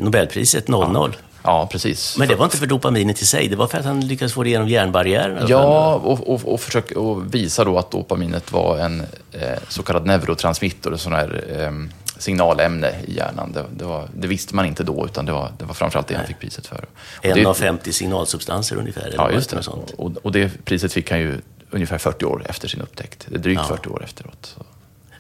Nobelpriset 0.01 0.69
00? 0.69 0.91
Ja. 0.95 1.28
Ja, 1.43 1.69
precis. 1.73 2.19
Men 2.19 2.29
det 2.29 2.35
var 2.35 2.45
inte 2.45 2.57
för 2.57 2.67
dopaminet 2.67 3.23
i 3.23 3.27
sig, 3.27 3.49
det 3.49 3.57
var 3.57 3.67
för 3.67 3.79
att 3.79 3.85
han 3.85 4.01
lyckades 4.01 4.33
få 4.33 4.43
det 4.43 4.51
genom 4.51 4.69
hjärnbarriären? 4.69 5.47
Ja, 5.49 5.95
och, 5.95 6.29
och, 6.29 6.53
och, 6.55 6.61
försöka, 6.61 7.01
och 7.01 7.35
visa 7.35 7.65
då 7.65 7.79
att 7.79 7.91
dopaminet 7.91 8.53
var 8.53 8.79
en 8.79 9.01
eh, 9.33 9.59
så 9.69 9.83
kallad 9.83 10.07
neurotransmitter, 10.07 10.91
en 10.91 10.99
sån 10.99 11.13
här 11.13 11.45
eh, 11.59 11.73
signalämne 12.19 12.93
i 13.07 13.17
hjärnan. 13.17 13.53
Det, 13.53 13.65
det, 13.77 13.85
var, 13.85 14.09
det, 14.15 14.29
visste 14.29 14.55
man 14.55 14.67
inte 14.67 14.83
då, 14.83 15.05
utan 15.05 15.25
det 15.27 15.33
var, 15.33 15.53
det 15.59 15.65
var 15.65 15.75
framförallt 15.75 16.09
det 16.09 16.15
han 16.15 16.27
fick 16.27 16.39
priset 16.39 16.67
för. 16.67 16.85
en 17.23 17.35
det, 17.35 17.47
av 17.47 17.55
50 17.55 17.93
signalsubstanser 17.93 18.77
ungefär? 18.77 19.13
Ja, 19.17 19.31
just 19.31 19.51
det. 19.51 19.69
Och, 19.97 20.13
och 20.23 20.33
det 20.33 20.65
priset 20.65 20.93
fick 20.93 21.11
han 21.11 21.21
ju 21.21 21.41
ungefär 21.71 21.99
40 21.99 22.25
år 22.25 22.43
efter 22.49 22.69
sin 22.69 22.81
upptäckt. 22.81 23.27
Drygt 23.29 23.61
ja. 23.69 23.77
40 23.77 23.89
år 23.89 24.05
efteråt. 24.05 24.55
Så. 24.57 24.65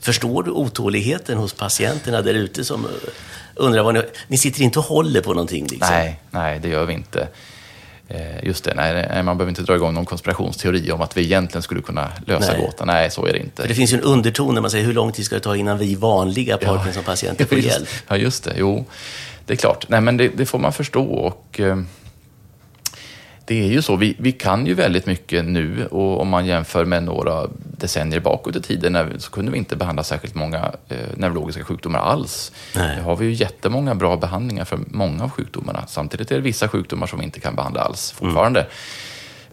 Förstår 0.01 0.43
du 0.43 0.51
otåligheten 0.51 1.39
hos 1.39 1.53
patienterna 1.53 2.23
där 2.23 2.35
ute 2.35 2.65
som 2.65 2.87
undrar 3.55 3.83
vad 3.83 3.95
ni... 3.95 4.03
Ni 4.29 4.39
sitter 4.39 4.63
inte 4.63 4.79
och 4.79 4.85
håller 4.85 5.21
på 5.21 5.31
någonting? 5.31 5.67
Liksom. 5.67 5.89
Nej, 5.91 6.21
nej, 6.31 6.59
det 6.59 6.69
gör 6.69 6.85
vi 6.85 6.95
inte. 6.95 7.29
Eh, 8.09 8.45
just 8.45 8.65
det, 8.65 8.75
nej, 8.75 9.23
man 9.23 9.39
behöver 9.39 9.49
inte 9.49 9.63
dra 9.63 9.75
igång 9.75 9.95
någon 9.95 10.05
konspirationsteori 10.05 10.93
om 10.93 11.01
att 11.01 11.17
vi 11.17 11.23
egentligen 11.23 11.63
skulle 11.63 11.83
kunna 11.83 12.09
lösa 12.27 12.53
nej. 12.53 12.61
gåtan. 12.61 12.87
Nej, 12.87 13.11
så 13.11 13.27
är 13.27 13.33
det 13.33 13.39
inte. 13.39 13.63
För 13.63 13.69
det 13.69 13.75
finns 13.75 13.93
ju 13.93 13.97
en 13.97 14.03
underton 14.03 14.55
när 14.55 14.61
man 14.61 14.71
säger 14.71 14.85
hur 14.85 14.93
lång 14.93 15.13
tid 15.13 15.25
ska 15.25 15.35
det 15.35 15.41
ta 15.41 15.57
innan 15.57 15.79
vi 15.79 15.95
vanliga 15.95 16.57
Parkinson-patienter 16.57 17.45
får 17.49 17.59
hjälp? 17.59 17.89
Ja, 18.09 18.17
just 18.17 18.45
det. 18.45 18.55
Jo, 18.57 18.87
det 19.47 19.53
är 19.53 19.57
klart. 19.57 19.89
Nej, 19.89 20.01
men 20.01 20.17
det, 20.17 20.29
det 20.29 20.47
får 20.47 20.59
man 20.59 20.73
förstå. 20.73 21.05
och... 21.05 21.61
Det 23.49 23.65
är 23.65 23.69
ju 23.69 23.83
så, 23.83 23.97
vi, 23.97 24.17
vi 24.19 24.33
kan 24.33 24.67
ju 24.67 24.75
väldigt 24.75 25.07
mycket 25.07 25.45
nu 25.45 25.87
och 25.87 26.21
om 26.21 26.29
man 26.29 26.47
jämför 26.47 26.85
med 26.85 27.03
några 27.03 27.47
decennier 27.79 28.21
bakåt 28.21 28.57
i 28.57 28.63
tiden 28.63 29.21
så 29.21 29.31
kunde 29.31 29.53
vi 29.53 29.59
inte 29.59 29.77
behandla 29.77 30.05
särskilt 30.05 30.35
många 30.35 30.73
eh, 30.89 30.97
neurologiska 31.17 31.65
sjukdomar 31.65 31.99
alls. 31.99 32.53
Nej. 32.77 32.97
Nu 32.97 33.03
har 33.03 33.17
vi 33.17 33.27
ju 33.27 33.33
jättemånga 33.33 33.95
bra 33.95 34.17
behandlingar 34.17 34.65
för 34.65 34.79
många 34.87 35.25
av 35.25 35.31
sjukdomarna. 35.31 35.85
Samtidigt 35.87 36.31
är 36.31 36.35
det 36.35 36.41
vissa 36.41 36.69
sjukdomar 36.69 37.07
som 37.07 37.19
vi 37.19 37.25
inte 37.25 37.41
kan 37.41 37.55
behandla 37.57 37.81
alls 37.81 38.13
fortfarande. 38.13 38.61
Mm. 38.61 38.73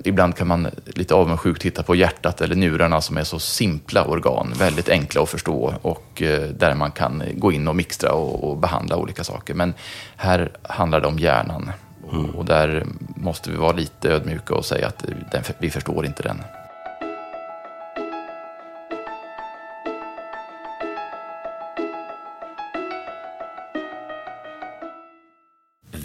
Ibland 0.03 0.35
kan 0.35 0.47
man 0.47 0.67
lite 0.85 1.13
avundsjukt 1.13 1.61
titta 1.61 1.83
på 1.83 1.95
hjärtat 1.95 2.41
eller 2.41 2.55
njurarna 2.55 3.01
som 3.01 3.17
är 3.17 3.23
så 3.23 3.39
simpla 3.39 4.05
organ, 4.05 4.53
väldigt 4.57 4.89
enkla 4.89 5.21
att 5.21 5.29
förstå 5.29 5.73
och 5.81 6.21
eh, 6.21 6.41
där 6.41 6.75
man 6.75 6.91
kan 6.91 7.23
gå 7.33 7.51
in 7.51 7.67
och 7.67 7.75
mixtra 7.75 8.11
och, 8.11 8.49
och 8.49 8.57
behandla 8.57 8.95
olika 8.95 9.23
saker. 9.23 9.53
Men 9.53 9.73
här 10.15 10.51
handlar 10.63 11.01
det 11.01 11.07
om 11.07 11.19
hjärnan 11.19 11.71
Mm. 12.11 12.29
Och 12.29 12.45
där 12.45 12.85
måste 13.25 13.51
vi 13.51 13.57
vara 13.57 13.71
lite 13.71 14.09
ödmjuka 14.09 14.55
och 14.55 14.65
säga 14.65 14.87
att 14.87 15.05
den, 15.31 15.43
vi 15.57 15.69
förstår 15.69 16.05
inte 16.05 16.23
den. 16.23 16.43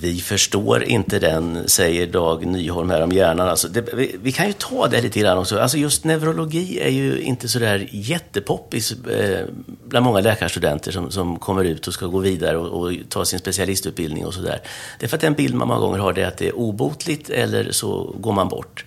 Vi 0.01 0.21
förstår 0.21 0.83
inte 0.83 1.19
den, 1.19 1.69
säger 1.69 2.07
Dag 2.07 2.47
Nyholm 2.47 2.91
här 2.91 3.03
om 3.03 3.13
hjärnan. 3.13 3.49
Alltså 3.49 3.69
det, 3.69 3.95
vi, 3.95 4.17
vi, 4.23 4.33
kan 4.33 4.47
ju 4.47 4.53
ta 4.53 4.89
det 4.89 5.01
lite 5.01 5.21
grann 5.21 5.39
också. 5.39 5.59
Alltså 5.59 5.79
just 5.79 6.05
neurologi 6.05 6.81
är 6.81 6.89
ju 6.89 7.21
inte 7.21 7.49
sådär 7.49 7.89
jättepoppis 7.91 8.93
eh, 8.93 9.45
bland 9.89 10.05
många 10.05 10.21
läkarstudenter 10.21 10.93
som, 10.93 11.11
som 11.11 11.39
kommer 11.39 11.65
ut 11.65 11.87
och 11.87 11.95
ska 11.95 12.07
gå 12.07 12.19
vidare 12.19 12.57
och, 12.57 12.81
och 12.81 12.93
ta 13.09 13.25
sin 13.25 13.39
specialistutbildning 13.39 14.27
och 14.27 14.35
sådär. 14.35 14.61
Det 14.99 15.07
är 15.07 15.09
för 15.09 15.17
att 15.17 15.21
den 15.21 15.35
bild 15.35 15.55
man 15.55 15.69
många 15.69 15.81
gånger 15.81 15.99
har 15.99 16.13
det 16.13 16.23
är 16.23 16.29
att 16.29 16.39
det 16.39 16.49
är 16.49 16.57
obotligt 16.57 17.31
eller 17.31 17.73
så 17.73 18.15
går 18.21 18.33
man 18.33 18.49
bort. 18.49 18.85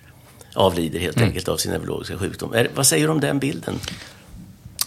Avlider 0.54 0.98
helt 0.98 1.16
mm. 1.16 1.28
enkelt 1.28 1.48
av 1.48 1.56
sin 1.56 1.72
neurologiska 1.72 2.18
sjukdom. 2.18 2.54
Är, 2.54 2.68
vad 2.74 2.86
säger 2.86 3.06
du 3.06 3.12
om 3.12 3.20
den 3.20 3.38
bilden? 3.38 3.80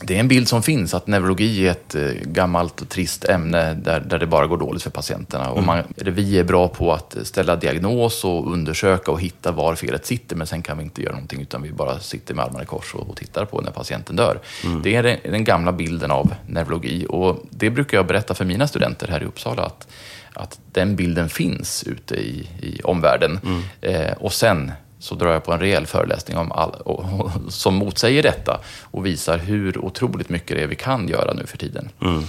Det 0.02 0.16
är 0.16 0.20
en 0.20 0.28
bild 0.28 0.48
som 0.48 0.64
finns 0.64 0.94
att 0.94 1.08
neurologi 1.08 1.68
är 1.68 1.72
ett 1.72 1.96
eh, 1.96 2.12
gammalt 2.24 2.82
och 2.82 2.90
trist 2.90 3.26
ämne 3.26 3.74
där, 3.74 4.00
där 4.00 4.20
det 4.20 4.28
bara 4.28 4.48
går 4.48 4.58
dåligt 4.58 4.84
för 4.84 4.90
patienterna. 4.90 5.46
Mm. 5.46 5.58
Och 5.58 5.64
man, 5.64 5.84
vi 5.96 6.40
är 6.40 6.44
bra 6.44 6.68
på 6.68 6.94
att 6.94 7.18
ställa 7.24 7.56
diagnos 7.56 8.24
och 8.24 8.52
undersöka 8.52 9.12
och 9.12 9.22
hitta 9.22 9.52
var 9.52 9.76
felet 9.76 10.06
sitter 10.06 10.36
men 10.36 10.48
sen 10.48 10.62
kan 10.62 10.78
vi 10.78 10.84
inte 10.84 11.02
göra 11.02 11.14
någonting 11.14 11.42
utan 11.42 11.62
vi 11.62 11.72
bara 11.72 12.00
sitter 12.00 12.34
med 12.34 12.46
armarna 12.46 12.64
i 12.64 12.66
kors 12.66 12.96
och, 12.96 13.10
och 13.10 13.16
tittar 13.16 13.46
på 13.46 13.62
när 13.62 13.72
patienten 13.72 14.16
dör. 14.16 14.40
Mm. 14.66 14.82
Det 14.82 14.96
är 14.96 15.04
den, 15.04 15.18
den, 15.24 15.44
gamla 15.44 15.72
bilden 15.72 16.12
av 16.12 16.34
neurologi 16.48 17.06
och 17.10 17.46
det 17.50 17.70
brukar 17.70 17.98
jag 17.98 18.08
berätta 18.08 18.34
för 18.34 18.46
mina 18.46 18.68
studenter 18.68 19.08
här 19.08 19.24
i 19.24 19.26
Uppsala 19.26 19.64
att, 19.64 19.88
att 20.34 20.60
den 20.72 20.96
bilden 20.96 21.30
finns 21.30 21.84
ute 21.84 22.16
i, 22.16 22.50
i 22.62 22.82
omvärlden. 22.84 23.40
Mm. 23.44 23.64
Eh, 23.82 24.14
och 24.18 24.34
sen 24.34 24.72
så 25.00 25.16
drar 25.16 25.34
jag 25.34 25.44
på 25.44 25.54
en 25.54 25.60
rejäl 25.60 25.86
föreläsning 25.86 26.38
om 26.38 26.52
all, 26.52 26.72
och, 26.72 27.06
och, 27.20 27.32
som 27.54 27.76
motsäger 27.76 28.24
detta 28.24 28.60
och 28.82 29.06
visar 29.06 29.38
hur 29.38 29.78
otroligt 29.78 30.30
mycket 30.30 30.58
det 30.58 30.64
är 30.64 30.68
vi 30.68 30.76
kan 30.76 31.08
göra 31.08 31.34
nu 31.34 31.46
för 31.46 31.58
tiden. 31.58 31.90
Mm. 32.02 32.24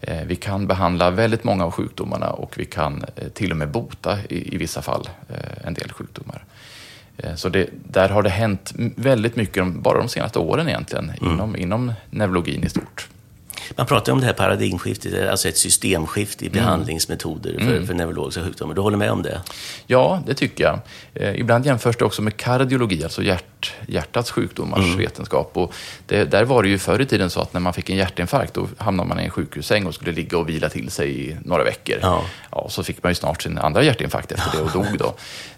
Eh, 0.00 0.24
vi 0.26 0.36
kan 0.36 0.66
behandla 0.66 1.10
väldigt 1.10 1.44
många 1.44 1.64
av 1.64 1.70
sjukdomarna 1.70 2.30
och 2.30 2.58
vi 2.58 2.64
kan 2.64 3.04
eh, 3.16 3.28
till 3.28 3.50
och 3.50 3.56
med 3.56 3.70
bota 3.70 4.18
i, 4.28 4.54
i 4.54 4.58
vissa 4.58 4.82
fall 4.82 5.08
eh, 5.28 5.66
en 5.66 5.74
del 5.74 5.92
sjukdomar. 5.92 6.44
Eh, 7.16 7.34
så 7.34 7.48
det, 7.48 7.68
där 7.72 8.08
har 8.08 8.22
det 8.22 8.30
hänt 8.30 8.72
väldigt 8.96 9.36
mycket 9.36 9.66
bara 9.66 9.98
de 9.98 10.08
senaste 10.08 10.38
åren 10.38 10.68
egentligen 10.68 11.10
mm. 11.10 11.32
inom, 11.32 11.56
inom 11.56 11.92
neurologin 12.10 12.64
i 12.64 12.68
stort. 12.68 13.08
Man 13.76 13.86
pratar 13.86 14.12
om 14.12 14.20
det 14.20 14.26
här 14.26 14.32
paradigmskiftet, 14.32 15.28
alltså 15.30 15.48
ett 15.48 15.58
systemskifte 15.58 16.44
i 16.44 16.48
mm. 16.48 16.58
behandlingsmetoder 16.58 17.58
för, 17.58 17.76
mm. 17.76 17.86
för 17.86 17.94
neurologiska 17.94 18.44
sjukdomar. 18.44 18.74
Du 18.74 18.80
håller 18.80 18.96
med 18.96 19.10
om 19.10 19.22
det? 19.22 19.40
Ja, 19.86 20.22
det 20.26 20.34
tycker 20.34 20.64
jag. 20.64 20.78
Eh, 21.14 21.40
ibland 21.40 21.66
jämförs 21.66 21.96
det 21.96 22.04
också 22.04 22.22
med 22.22 22.36
kardiologi, 22.36 23.04
alltså 23.04 23.22
hjärt, 23.22 23.44
hjärtats 23.88 24.30
sjukdomars 24.30 24.84
mm. 24.84 24.98
vetenskap. 24.98 25.50
Och 25.54 25.74
det, 26.06 26.24
där 26.24 26.44
var 26.44 26.62
det 26.62 26.68
ju 26.68 26.78
förr 26.78 27.00
i 27.00 27.06
tiden 27.06 27.30
så 27.30 27.40
att 27.40 27.52
när 27.52 27.60
man 27.60 27.72
fick 27.72 27.90
en 27.90 27.96
hjärtinfarkt 27.96 28.54
då 28.54 28.68
hamnade 28.78 29.08
man 29.08 29.20
i 29.20 29.24
en 29.24 29.30
sjukhussäng 29.30 29.86
och 29.86 29.94
skulle 29.94 30.12
ligga 30.12 30.38
och 30.38 30.48
vila 30.48 30.68
till 30.68 30.90
sig 30.90 31.30
i 31.30 31.36
några 31.44 31.64
veckor. 31.64 31.98
Ja. 32.02 32.24
Ja, 32.50 32.66
så 32.68 32.82
fick 32.82 33.02
man 33.02 33.10
ju 33.10 33.14
snart 33.14 33.42
sin 33.42 33.58
andra 33.58 33.82
hjärtinfarkt 33.82 34.32
efter 34.32 34.50
det 34.56 34.62
och 34.62 34.70
dog 34.72 34.98
då. 34.98 35.14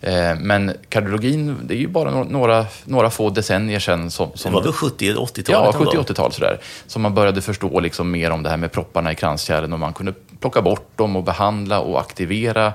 Eh, 0.09 0.35
men 0.39 0.73
kardiologin, 0.89 1.57
det 1.63 1.75
är 1.75 1.79
ju 1.79 1.89
bara 1.89 2.25
några, 2.25 2.67
några 2.85 3.11
få 3.11 3.31
decennier 3.31 3.79
sedan 3.79 4.11
som... 4.11 4.31
som 4.35 4.53
det 4.53 4.57
var 4.57 4.63
väl 4.63 4.73
70 4.73 5.13
80-talet? 5.13 5.77
Ja, 5.95 6.03
70-80-tal 6.03 6.33
sådär. 6.33 6.61
Som 6.87 7.03
man 7.03 7.15
började 7.15 7.43
förstå 7.43 7.81
liksom 7.81 8.11
mer 8.11 8.31
om 8.31 8.43
det 8.43 8.51
här 8.51 8.57
med 8.57 8.73
propparna 8.73 9.13
i 9.13 9.15
kranskärlen 9.15 9.73
och 9.73 9.79
man 9.79 9.93
kunde 9.93 10.15
plocka 10.41 10.63
bort 10.63 10.91
dem 10.97 11.17
och 11.17 11.25
behandla 11.25 11.81
och 11.81 12.01
aktivera 12.01 12.73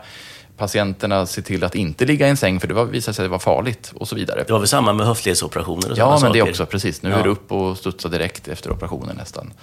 patienterna 0.61 1.25
se 1.25 1.41
till 1.41 1.63
att 1.63 1.75
inte 1.75 2.05
ligga 2.05 2.27
i 2.27 2.29
en 2.29 2.37
säng, 2.37 2.59
för 2.59 2.67
det 2.67 2.73
var, 2.73 2.85
visade 2.85 3.15
sig 3.15 3.23
att 3.23 3.25
det 3.25 3.31
var 3.31 3.39
farligt 3.39 3.91
och 3.95 4.07
så 4.07 4.15
vidare. 4.15 4.43
Det 4.47 4.53
var 4.53 4.59
väl 4.59 4.67
samma 4.67 4.93
med 4.93 5.05
höftledsoperationer? 5.07 5.91
Och 5.91 5.97
ja, 5.97 6.09
men 6.09 6.19
saker. 6.19 6.33
det 6.33 6.41
också, 6.41 6.65
precis. 6.65 7.01
Nu 7.01 7.09
ja. 7.09 7.15
är 7.15 7.23
det 7.23 7.29
upp 7.29 7.51
och 7.51 7.77
studsa 7.77 8.09
direkt 8.09 8.47
efter 8.47 8.71
operationen 8.71 9.15
nästan. 9.15 9.53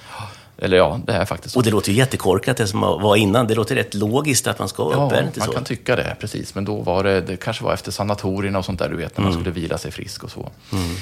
Eller 0.58 0.76
ja, 0.76 1.00
det 1.06 1.12
är 1.12 1.24
faktiskt 1.24 1.52
så. 1.52 1.58
Och 1.58 1.64
det 1.64 1.70
låter 1.70 1.92
ju 1.92 1.98
jättekorkat 1.98 2.56
det 2.56 2.66
som 2.66 2.80
var 2.80 3.16
innan. 3.16 3.46
Det 3.46 3.54
låter 3.54 3.74
rätt 3.74 3.94
logiskt 3.94 4.46
att 4.46 4.58
man 4.58 4.68
ska 4.68 4.82
upp, 4.82 4.94
ja, 4.94 5.12
är 5.12 5.22
inte 5.22 5.38
man 5.38 5.48
så? 5.48 5.54
kan 5.54 5.64
tycka 5.64 5.96
det, 5.96 6.16
precis. 6.20 6.54
Men 6.54 6.64
då 6.64 6.76
var 6.76 7.04
det, 7.04 7.20
det 7.20 7.36
kanske 7.36 7.64
var 7.64 7.74
efter 7.74 7.90
sanatorierna 7.92 8.58
och 8.58 8.64
sånt 8.64 8.78
där, 8.78 8.88
du 8.88 8.96
vet, 8.96 9.16
när 9.16 9.24
man 9.24 9.32
mm. 9.32 9.44
skulle 9.44 9.60
vila 9.60 9.78
sig 9.78 9.90
frisk 9.90 10.24
och 10.24 10.30
så. 10.30 10.50
Mm. 10.72 10.96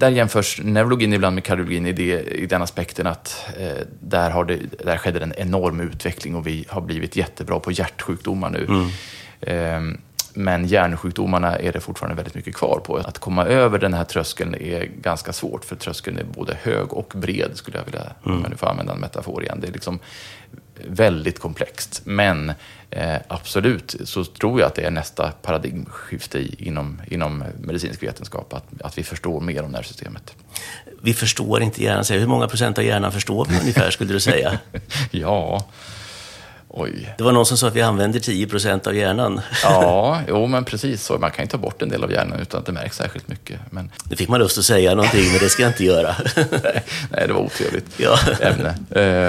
Där 0.00 0.10
jämförs 0.10 0.60
neurologin 0.64 1.12
ibland 1.12 1.34
med 1.34 1.44
kardiologin 1.44 1.86
i, 1.86 1.92
det, 1.92 2.22
i 2.22 2.46
den 2.46 2.62
aspekten 2.62 3.06
att 3.06 3.46
eh, 3.58 3.86
där, 4.00 4.30
har 4.30 4.44
det, 4.44 4.58
där 4.84 4.96
skedde 4.96 5.20
en 5.20 5.34
enorm 5.36 5.80
utveckling 5.80 6.34
och 6.34 6.46
vi 6.46 6.64
har 6.68 6.80
blivit 6.80 7.16
jättebra 7.16 7.60
på 7.60 7.72
hjärtsjukdomar 7.72 8.50
nu. 8.50 8.66
Mm. 8.68 8.88
Eh, 9.40 9.98
men 10.34 10.66
hjärnsjukdomarna 10.66 11.58
är 11.58 11.72
det 11.72 11.80
fortfarande 11.80 12.16
väldigt 12.16 12.34
mycket 12.34 12.54
kvar 12.54 12.80
på. 12.84 12.96
Att 12.96 13.18
komma 13.18 13.44
över 13.44 13.78
den 13.78 13.94
här 13.94 14.04
tröskeln 14.04 14.54
är 14.54 14.84
ganska 14.84 15.32
svårt, 15.32 15.64
för 15.64 15.76
tröskeln 15.76 16.18
är 16.18 16.24
både 16.24 16.58
hög 16.62 16.92
och 16.92 17.12
bred, 17.16 17.50
skulle 17.54 17.78
jag 17.78 17.84
vilja, 17.84 18.02
mm. 18.02 18.36
om 18.36 18.42
jag 18.42 18.50
nu 18.50 18.56
får 18.56 18.66
använda 18.66 18.92
en 18.92 19.00
metafor 19.00 19.42
igen. 19.42 19.58
Det 19.60 19.68
är 19.68 19.72
liksom 19.72 19.98
väldigt 20.86 21.38
komplext. 21.38 22.00
Men 22.04 22.52
eh, 22.90 23.16
absolut 23.28 23.96
så 24.04 24.24
tror 24.24 24.60
jag 24.60 24.66
att 24.66 24.74
det 24.74 24.82
är 24.82 24.90
nästa 24.90 25.32
paradigmskifte 25.42 26.64
inom, 26.64 27.02
inom 27.06 27.44
medicinsk 27.60 28.02
vetenskap, 28.02 28.52
att, 28.52 28.82
att 28.82 28.98
vi 28.98 29.02
förstår 29.02 29.40
mer 29.40 29.62
om 29.62 29.70
nervsystemet. 29.70 30.34
Vi 31.02 31.14
förstår 31.14 31.62
inte 31.62 31.82
hjärnan. 31.82 32.04
Hur 32.10 32.26
många 32.26 32.48
procent 32.48 32.78
av 32.78 32.84
hjärnan 32.84 33.12
förstår 33.12 33.46
vi 33.50 33.60
ungefär, 33.60 33.90
skulle 33.90 34.12
du 34.12 34.20
säga? 34.20 34.58
ja... 35.10 35.66
Oj. 36.72 37.14
Det 37.18 37.24
var 37.24 37.32
någon 37.32 37.46
som 37.46 37.56
sa 37.56 37.68
att 37.68 37.76
vi 37.76 37.82
använder 37.82 38.20
10 38.20 38.46
procent 38.46 38.86
av 38.86 38.96
hjärnan. 38.96 39.40
ja, 39.62 40.20
jo 40.28 40.46
men 40.46 40.64
precis 40.64 41.04
så. 41.04 41.18
Man 41.18 41.30
kan 41.30 41.44
ju 41.44 41.48
ta 41.48 41.58
bort 41.58 41.82
en 41.82 41.88
del 41.88 42.04
av 42.04 42.12
hjärnan 42.12 42.40
utan 42.40 42.60
att 42.60 42.66
det 42.66 42.72
märks 42.72 42.96
särskilt 42.96 43.28
mycket. 43.28 43.60
Men... 43.70 43.90
Nu 44.04 44.16
fick 44.16 44.28
man 44.28 44.40
lust 44.40 44.58
att 44.58 44.64
säga 44.64 44.94
någonting, 44.94 45.30
men 45.30 45.38
det 45.38 45.48
ska 45.48 45.62
jag 45.62 45.70
inte 45.70 45.84
göra. 45.84 46.16
nej, 47.10 47.26
det 47.26 47.32
var 47.32 47.40
otrevligt 47.40 47.86
ja. 47.96 48.18
ämne. 48.40 48.74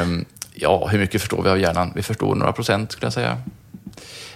Um, 0.02 0.26
ja, 0.54 0.88
hur 0.88 1.00
mycket 1.00 1.22
förstår 1.22 1.44
vi 1.44 1.50
av 1.50 1.60
hjärnan? 1.60 1.92
Vi 1.96 2.04
förstår 2.04 2.36
några 2.36 2.52
procent 2.52 2.92
skulle 2.92 3.06
jag 3.06 3.14
säga. 3.14 3.38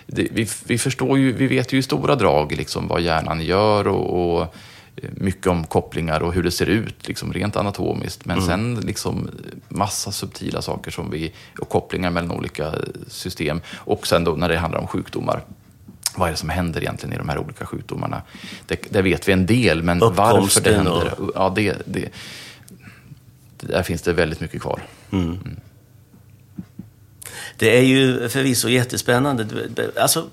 Det, 0.07 0.27
vi, 0.31 0.47
vi, 0.65 0.77
förstår 0.77 1.17
ju, 1.17 1.33
vi 1.33 1.47
vet 1.47 1.73
ju 1.73 1.77
i 1.77 1.83
stora 1.83 2.15
drag 2.15 2.51
liksom 2.51 2.87
vad 2.87 3.01
hjärnan 3.01 3.41
gör 3.41 3.87
och, 3.87 4.39
och 4.39 4.55
mycket 5.11 5.47
om 5.47 5.63
kopplingar 5.63 6.19
och 6.19 6.33
hur 6.33 6.43
det 6.43 6.51
ser 6.51 6.65
ut 6.65 7.07
liksom 7.07 7.33
rent 7.33 7.55
anatomiskt. 7.55 8.25
Men 8.25 8.37
mm. 8.37 8.47
sen 8.47 8.75
liksom 8.85 9.29
massa 9.67 10.11
subtila 10.11 10.61
saker 10.61 10.91
som 10.91 11.11
vi, 11.11 11.33
och 11.59 11.69
kopplingar 11.69 12.09
mellan 12.09 12.31
olika 12.31 12.73
system. 13.07 13.61
Och 13.73 14.07
sen 14.07 14.23
då 14.23 14.31
när 14.31 14.49
det 14.49 14.57
handlar 14.57 14.79
om 14.79 14.87
sjukdomar. 14.87 15.43
Vad 16.17 16.27
är 16.27 16.31
det 16.31 16.37
som 16.37 16.49
händer 16.49 16.81
egentligen 16.81 17.13
i 17.13 17.17
de 17.17 17.29
här 17.29 17.37
olika 17.37 17.65
sjukdomarna? 17.65 18.21
Det, 18.65 18.85
det 18.89 19.01
vet 19.01 19.27
vi 19.27 19.33
en 19.33 19.45
del, 19.45 19.83
men 19.83 19.99
varför 19.99 20.61
det 20.61 20.75
händer, 20.75 21.13
ja, 21.35 21.53
det, 21.55 21.75
det, 21.85 22.09
där 23.59 23.83
finns 23.83 24.01
det 24.01 24.13
väldigt 24.13 24.39
mycket 24.39 24.61
kvar. 24.61 24.81
Mm. 25.11 25.25
Mm. 25.25 25.55
Det 27.57 27.77
är 27.77 27.81
ju 27.81 28.29
förvisso 28.29 28.69
jättespännande. 28.69 29.45
Alltså, 29.97 30.27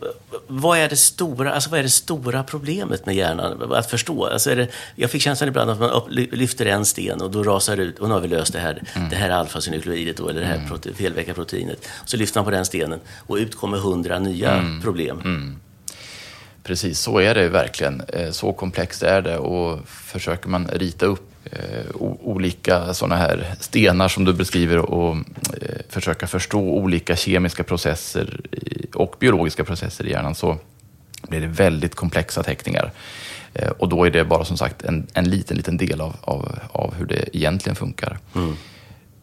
vad 0.46 0.78
är 0.78 0.88
det 0.88 0.96
stora, 0.96 1.52
alltså, 1.52 1.70
vad 1.70 1.78
är 1.78 1.82
det 1.82 1.90
stora 1.90 2.42
problemet 2.42 3.06
med 3.06 3.14
hjärnan? 3.14 3.72
Att 3.72 3.90
förstå. 3.90 4.26
Alltså, 4.26 4.50
är 4.50 4.56
det, 4.56 4.68
jag 4.96 5.10
fick 5.10 5.22
känslan 5.22 5.48
ibland 5.48 5.70
att 5.70 5.80
man 5.80 5.90
upp, 5.90 6.04
lyfter 6.10 6.66
en 6.66 6.84
sten 6.84 7.20
och 7.20 7.30
då 7.30 7.42
rasar 7.42 7.76
det 7.76 7.82
ut, 7.82 7.98
och 7.98 8.08
nu 8.08 8.14
har 8.14 8.20
vi 8.20 8.28
löst 8.28 8.52
det 8.52 8.58
här, 8.58 8.82
mm. 8.94 9.08
det 9.08 9.16
här 9.16 9.30
alfasynukleidet 9.30 10.20
eller 10.20 10.40
det 10.40 10.46
här 10.46 10.56
mm. 10.56 10.68
prote, 10.68 10.94
felväckarproteinet. 10.94 11.88
Så 12.04 12.16
lyfter 12.16 12.40
man 12.40 12.44
på 12.44 12.50
den 12.50 12.64
stenen 12.64 13.00
och 13.26 13.36
ut 13.36 13.56
kommer 13.56 13.78
hundra 13.78 14.18
nya 14.18 14.50
mm. 14.50 14.82
problem. 14.82 15.20
Mm. 15.24 15.56
Precis, 16.62 17.00
så 17.00 17.18
är 17.18 17.34
det 17.34 17.48
verkligen. 17.48 18.00
Eh, 18.08 18.30
så 18.30 18.52
komplext 18.52 19.02
är 19.02 19.22
det 19.22 19.38
och 19.38 19.88
försöker 19.88 20.48
man 20.48 20.68
rita 20.68 21.06
upp 21.06 21.31
olika 22.00 22.94
sådana 22.94 23.16
här 23.16 23.54
stenar 23.60 24.08
som 24.08 24.24
du 24.24 24.32
beskriver 24.32 24.78
och 24.78 25.16
eh, 25.16 25.76
försöka 25.88 26.26
förstå 26.26 26.60
olika 26.60 27.16
kemiska 27.16 27.64
processer 27.64 28.40
och 28.94 29.16
biologiska 29.18 29.64
processer 29.64 30.06
i 30.06 30.10
hjärnan 30.10 30.34
så 30.34 30.58
blir 31.28 31.40
det 31.40 31.46
väldigt 31.46 31.94
komplexa 31.94 32.42
teckningar. 32.42 32.92
Eh, 33.54 33.68
och 33.70 33.88
då 33.88 34.04
är 34.04 34.10
det 34.10 34.24
bara 34.24 34.44
som 34.44 34.56
sagt 34.56 34.82
en, 34.82 35.06
en 35.14 35.30
liten, 35.30 35.56
liten 35.56 35.76
del 35.76 36.00
av, 36.00 36.16
av, 36.20 36.58
av 36.72 36.94
hur 36.94 37.06
det 37.06 37.36
egentligen 37.36 37.76
funkar. 37.76 38.18
Mm. 38.34 38.56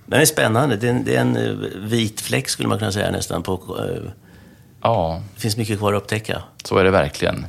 Det 0.05 0.15
är 0.15 0.25
spännande. 0.25 0.75
Det 0.75 0.87
är, 0.87 0.91
en, 0.91 1.03
det 1.05 1.15
är, 1.15 1.21
en, 1.21 1.35
eh, 1.35 1.53
vit 1.79 2.21
fläck 2.21 2.49
skulle 2.49 2.69
man 2.69 2.79
kunna 2.79 2.91
säga 2.91 3.11
nästan. 3.11 3.43
på... 3.43 3.53
Eh, 3.53 4.11
ja. 4.81 5.21
Det 5.35 5.41
finns 5.41 5.57
mycket 5.57 5.77
kvar 5.77 5.93
att 5.93 6.01
upptäcka. 6.01 6.43
Så 6.63 6.77
är 6.77 6.83
det 6.83 6.91
verkligen. 6.91 7.45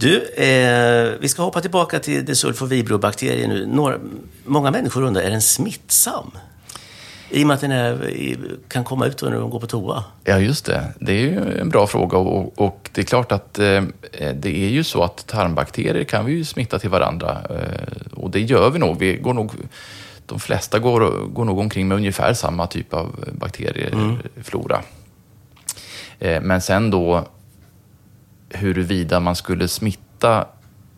Du, 0.00 0.22
eh, 0.22 1.12
vi 1.20 1.28
ska 1.28 1.42
hoppa 1.42 1.60
tillbaka 1.60 1.98
till 1.98 2.24
desulfovibrobakterien 2.24 3.50
nu. 3.50 3.66
Några, 3.66 3.98
många 4.44 4.70
människor 4.70 5.02
undrar, 5.02 5.22
är 5.22 5.30
den 5.30 5.42
smittsam? 5.42 6.30
I 7.30 7.42
och 7.42 7.46
med 7.46 7.54
att 7.54 7.60
den 7.60 7.72
är, 7.72 8.38
kan 8.68 8.84
komma 8.84 9.06
ut 9.06 9.22
när 9.22 9.30
de 9.30 9.50
går 9.50 9.60
på 9.60 9.66
toa. 9.66 10.04
Ja, 10.24 10.38
just 10.38 10.64
det. 10.64 10.84
Det 11.00 11.12
är 11.12 11.16
ju 11.16 11.60
en 11.60 11.68
bra 11.68 11.86
fråga 11.86 12.18
och, 12.18 12.58
och 12.58 12.90
det 12.92 13.00
är 13.00 13.04
klart 13.04 13.32
att 13.32 13.58
eh, 13.58 13.82
det 14.34 14.64
är 14.64 14.68
ju 14.68 14.84
så 14.84 15.02
att 15.02 15.26
tarmbakterier 15.26 16.04
kan 16.04 16.26
vi 16.26 16.32
ju 16.32 16.44
smitta 16.44 16.78
till 16.78 16.90
varandra. 16.90 17.38
Eh, 17.50 18.12
och 18.12 18.30
det 18.30 18.40
gör 18.40 18.70
vi 18.70 18.78
nog. 18.78 18.98
Vi 18.98 19.16
går 19.16 19.34
nog 19.34 19.52
de 20.26 20.40
flesta 20.40 20.78
går, 20.78 21.28
går 21.28 21.44
nog 21.44 21.58
omkring 21.58 21.88
med 21.88 21.96
ungefär 21.96 22.34
samma 22.34 22.66
typ 22.66 22.94
av 22.94 23.24
bakterieflora. 23.32 24.82
Mm. 26.20 26.36
Eh, 26.36 26.42
men 26.42 26.60
sen 26.60 26.90
då 26.90 27.26
huruvida 28.50 29.20
man 29.20 29.36
skulle 29.36 29.68
smitta 29.68 30.46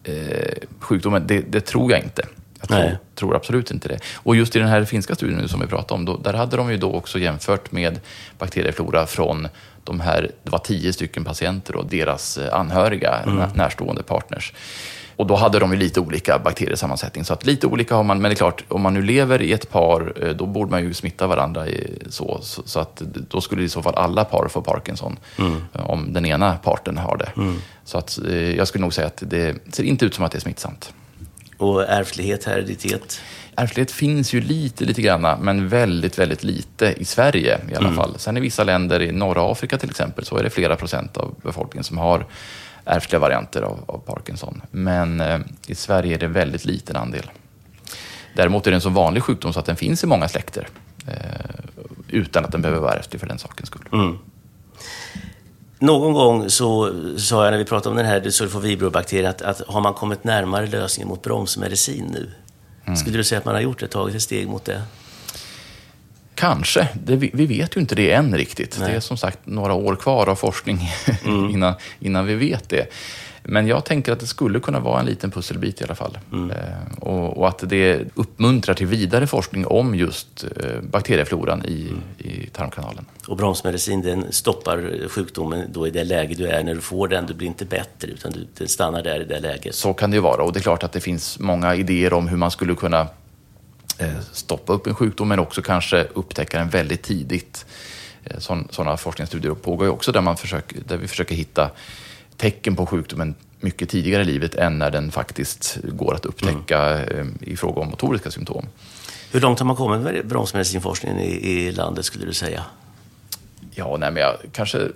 eh, 0.05 0.69
sjukdomen, 0.81 1.27
det, 1.27 1.41
det, 1.41 1.61
tror 1.61 1.93
jag 1.93 2.01
inte. 2.01 2.23
Jag 2.61 2.69
tror, 2.69 2.99
tror, 3.15 3.37
absolut 3.37 3.71
inte 3.71 3.89
det. 3.89 3.99
Och 4.15 4.37
just 4.37 4.57
i 4.57 4.59
den 4.59 4.69
här 4.69 4.85
finska 4.85 5.15
studien 5.15 5.49
som 5.49 5.61
vi 5.61 5.67
pratade 5.67 5.95
om, 5.95 6.05
då, 6.05 6.17
där 6.17 6.35
hade 6.35 6.57
de 6.57 6.71
ju 6.71 6.77
då 6.77 6.93
också 6.93 7.19
jämfört 7.19 7.73
med 7.73 8.01
bakterieflora 8.39 9.07
från 9.07 9.49
de 9.85 10.01
här, 10.01 10.31
det 10.43 10.51
var 10.51 10.59
tio 10.59 10.93
stycken 10.93 11.25
patienter 11.25 11.77
och 11.77 11.87
deras 11.87 12.39
eh, 12.39 12.55
anhöriga, 12.55 13.19
mm. 13.27 13.49
närstående 13.55 14.03
partners. 14.03 14.53
Och 15.17 15.27
då 15.27 15.35
hade 15.35 15.59
de 15.59 15.73
ju 15.73 15.79
lite 15.79 16.01
olika 16.01 16.39
bakteriesammansättning. 16.39 17.25
Så 17.25 17.33
att 17.33 17.47
lite 17.47 17.67
olika 17.67 17.95
har 17.95 18.03
man, 18.03 18.21
men 18.21 18.31
det 18.31 18.35
är 18.35 18.37
klart, 18.37 18.65
om 18.69 18.83
man 18.83 18.95
nu 18.95 19.03
lever 19.03 19.43
i 19.43 19.53
ett 19.53 19.71
par, 19.71 20.15
eh, 20.23 20.31
då 20.31 20.47
borde 20.47 20.71
man 20.71 20.83
ju 20.83 20.95
smitta 20.95 21.27
varandra 21.27 21.69
i, 21.69 21.99
så, 22.09 22.39
så, 22.43 22.63
så, 22.65 22.81
att 22.81 22.97
då 23.31 23.41
skulle 23.41 23.63
i 23.63 23.69
så 23.69 23.83
fall 23.83 23.95
alla 23.95 24.25
par 24.25 24.49
få 24.49 24.63
Parkinson, 24.63 25.17
mm. 25.39 25.57
Eh, 25.75 25.91
om 25.91 26.13
den 26.13 26.27
ena 26.27 26.57
parten 26.57 26.99
har 26.99 27.17
det. 27.17 27.33
Mm. 27.37 27.59
Så 27.85 27.99
att 27.99 28.19
eh, 28.29 28.57
jag 28.57 28.69
skulle 28.69 28.83
nog 28.83 28.95
säga 28.95 29.07
att 29.07 29.23
det 29.27 29.75
ser 29.75 29.85
inte 29.85 30.05
ut 30.05 30.15
som 30.15 30.25
att 30.25 30.33
det 30.33 30.39
är 30.39 30.41
smittsamt. 30.41 30.93
Och 31.57 31.83
ärftlighet, 31.83 32.45
hereditet? 32.45 33.21
Ärftlighet 33.57 33.91
finns 33.91 34.33
ju 34.33 34.41
lite, 34.41 34.85
lite 34.85 35.03
grann, 35.03 35.39
men 35.41 35.69
väldigt, 35.69 36.19
väldigt 36.19 36.45
lite 36.45 36.95
i 36.99 37.05
Sverige 37.05 37.61
i 37.71 37.75
alla 37.75 37.89
mm. 37.89 37.97
fall. 37.97 38.15
Sen 38.19 38.37
i 38.37 38.41
vissa 38.41 38.65
länder, 38.65 39.03
i 39.03 39.13
norra 39.13 39.53
Afrika 39.53 39.79
till 39.79 39.91
exempel, 39.91 40.25
så 40.25 40.37
är 40.37 40.43
det 40.43 40.51
flera 40.51 40.77
procent 40.77 41.17
av 41.17 41.35
befolkningen 41.43 41.85
som 41.85 41.99
har 41.99 42.27
ärftliga 42.85 43.21
varianter 43.21 43.63
av, 43.63 43.85
av 43.87 43.99
Parkinson. 43.99 44.63
Men 44.71 45.21
eh, 45.21 45.41
i 45.67 45.75
Sverige 45.75 46.15
är 46.15 46.19
det 46.19 46.27
en 46.27 46.33
väldigt 46.33 46.65
liten 46.65 46.97
andel. 46.97 47.31
Däremot 48.35 48.67
är 48.67 48.71
det 48.71 48.77
en 48.77 48.81
så 48.81 48.91
vanlig 48.91 49.23
sjukdom 49.23 49.53
så 49.53 49.61
att 49.61 49.67
den 49.67 49.77
finns 49.77 50.05
i 50.05 50.07
många 50.07 50.29
släkter. 50.29 50.69
Eh, 51.07 51.15
utan 52.09 52.45
att 52.45 52.53
den 52.53 52.63
behöver 52.63 52.81
vara 52.81 52.95
ärftlig 52.95 53.21
för 53.21 53.27
den 53.27 53.39
sakens 53.39 53.69
skull. 53.69 53.89
Mm. 53.93 54.19
Någon 55.79 56.13
gång 56.13 56.51
så 56.51 56.93
sa 57.19 57.45
jag 57.45 57.51
när 57.51 57.59
vi 57.59 57.65
pratade 57.65 57.91
om 57.91 57.97
den 57.97 58.07
här 58.07 58.31
sulfovibrobakterien 58.31 59.31
att, 59.31 59.43
att 59.43 59.61
har 59.61 59.81
man 59.81 59.95
kommit 59.95 60.25
närmare 60.25 60.67
lösningen 60.67 61.09
mot 61.09 61.23
bromsmedicin 61.23 62.05
nu? 62.13 62.31
Mm. 62.85 62.97
Skulle 62.97 63.17
du 63.17 63.25
säga 63.25 63.39
att 63.39 63.45
man 63.45 63.55
har 63.55 63.63
gjort 63.63 63.81
det, 63.81 63.89
tagit 63.89 64.17
ett 64.17 64.23
steg 64.23 64.49
mot 64.49 64.65
det? 64.65 64.83
Kanske. 66.35 66.89
Det, 66.95 67.17
vi 67.17 67.47
vet 67.47 67.77
ju 67.77 67.81
inte 67.81 67.95
det 67.95 68.13
än 68.13 68.37
riktigt. 68.37 68.77
Nej. 68.81 68.91
Det 68.91 68.97
är 68.97 69.01
som 69.01 69.17
sagt 69.17 69.39
några 69.45 69.75
år 69.75 69.97
kvar 69.97 70.29
av 70.29 70.35
forskning 70.35 70.91
mm. 71.25 71.51
innan, 71.51 71.75
innan 72.01 72.27
vi 72.27 72.35
vet 72.35 72.69
det. 72.69 72.87
Men 73.45 73.67
jag 73.67 73.85
tänker 73.85 74.13
att 74.13 74.21
det 74.21 74.27
skulle 74.27 74.61
kunna 74.61 74.81
vara 74.81 75.01
en 75.01 75.07
liten 75.07 75.31
pusselbit 75.31 75.81
i 75.81 75.85
alla 75.85 75.95
fall. 75.95 76.19
Mm. 76.33 76.51
Eh, 76.51 76.57
och, 77.01 77.39
och, 77.39 77.49
att 77.49 77.59
det 77.69 78.01
uppmuntrar 78.15 78.75
till 78.75 78.87
vidare 78.87 79.27
forskning 79.27 79.67
om 79.67 79.95
just 79.95 80.45
eh, 80.45 80.81
bakteriefloran 80.83 81.65
i, 81.65 81.89
mm. 81.89 82.03
i 82.19 82.47
tarmkanalen. 82.47 83.07
Och 83.29 83.37
bromsmedicin 83.37 84.03
den 84.03 84.33
stoppar 84.33 85.09
sjukdomen 85.09 85.65
då 85.73 85.87
i 85.87 85.91
det 85.91 86.05
läge 86.05 86.35
du 86.35 86.47
är 86.47 86.63
när 86.63 86.75
du 86.75 86.81
får 86.81 87.09
den. 87.09 87.27
Du 87.27 87.35
blir 87.35 87.49
inte 87.49 87.65
bättre 87.65 88.09
utan 88.09 88.33
du, 88.33 88.47
det 88.59 88.69
stannar 88.69 89.03
där 89.03 89.21
i 89.21 89.25
det 89.25 89.41
läget. 89.41 89.75
Så 89.75 89.95
kan 89.95 90.11
det 90.11 90.15
ju 90.15 90.23
vara 90.23 90.43
och 90.43 90.53
det 90.53 90.59
är 90.59 90.63
klart 90.63 90.83
att 90.83 90.93
det 90.93 91.01
finns 91.01 91.39
många 91.39 91.75
idéer 91.75 92.13
om 92.13 92.29
hur 92.29 92.37
man 92.37 92.51
skulle 92.51 92.75
kunna 92.75 93.09
stoppa 94.33 94.73
upp 94.73 94.87
en 94.87 94.95
sjukdom 94.95 95.29
men 95.29 95.39
också 95.39 95.63
kanske 95.63 96.07
upptäcka 96.15 96.59
den 96.59 96.69
väldigt 96.69 97.03
tidigt. 97.03 97.67
Eh, 98.25 98.39
sådana 98.71 98.97
forskningsstudier 98.97 99.55
pågår 99.55 99.87
ju 99.87 99.93
också 99.93 100.13
där, 100.13 100.21
man 100.21 100.37
försöker, 100.37 100.81
där 100.87 100.97
vi 100.97 101.09
försöker 101.09 101.35
hitta 101.35 101.71
tecken 102.37 102.77
på 102.77 102.87
sjukdomen 102.87 103.35
mycket 103.61 103.89
tidigare 103.89 104.23
i 104.23 104.25
livet 104.25 104.55
än 104.55 104.79
när 104.79 104.91
den 104.91 105.11
faktiskt 105.11 105.79
går 105.83 106.15
att 106.15 106.27
upptäcka 106.27 106.81
mm. 106.81 107.39
i 107.41 107.57
fråga 107.57 107.81
om 107.81 107.89
motoriska 107.89 108.31
symptom. 108.31 108.67
Hur 109.33 109.41
långt 109.41 109.59
har 109.59 109.67
man 109.67 109.77
kommit 109.77 110.01
med 110.01 110.27
bromsmedicinforskningen 110.27 111.19
i, 111.19 111.51
i 111.51 111.73
landet 111.73 112.05
skulle 112.05 112.27
du 112.27 112.33
säga? 112.33 112.65
Ja, 113.75 113.97
nej, 113.97 114.11
men 114.11 114.23
jag 114.23 114.37
kanske, 114.53 114.79
eh, 114.79 114.87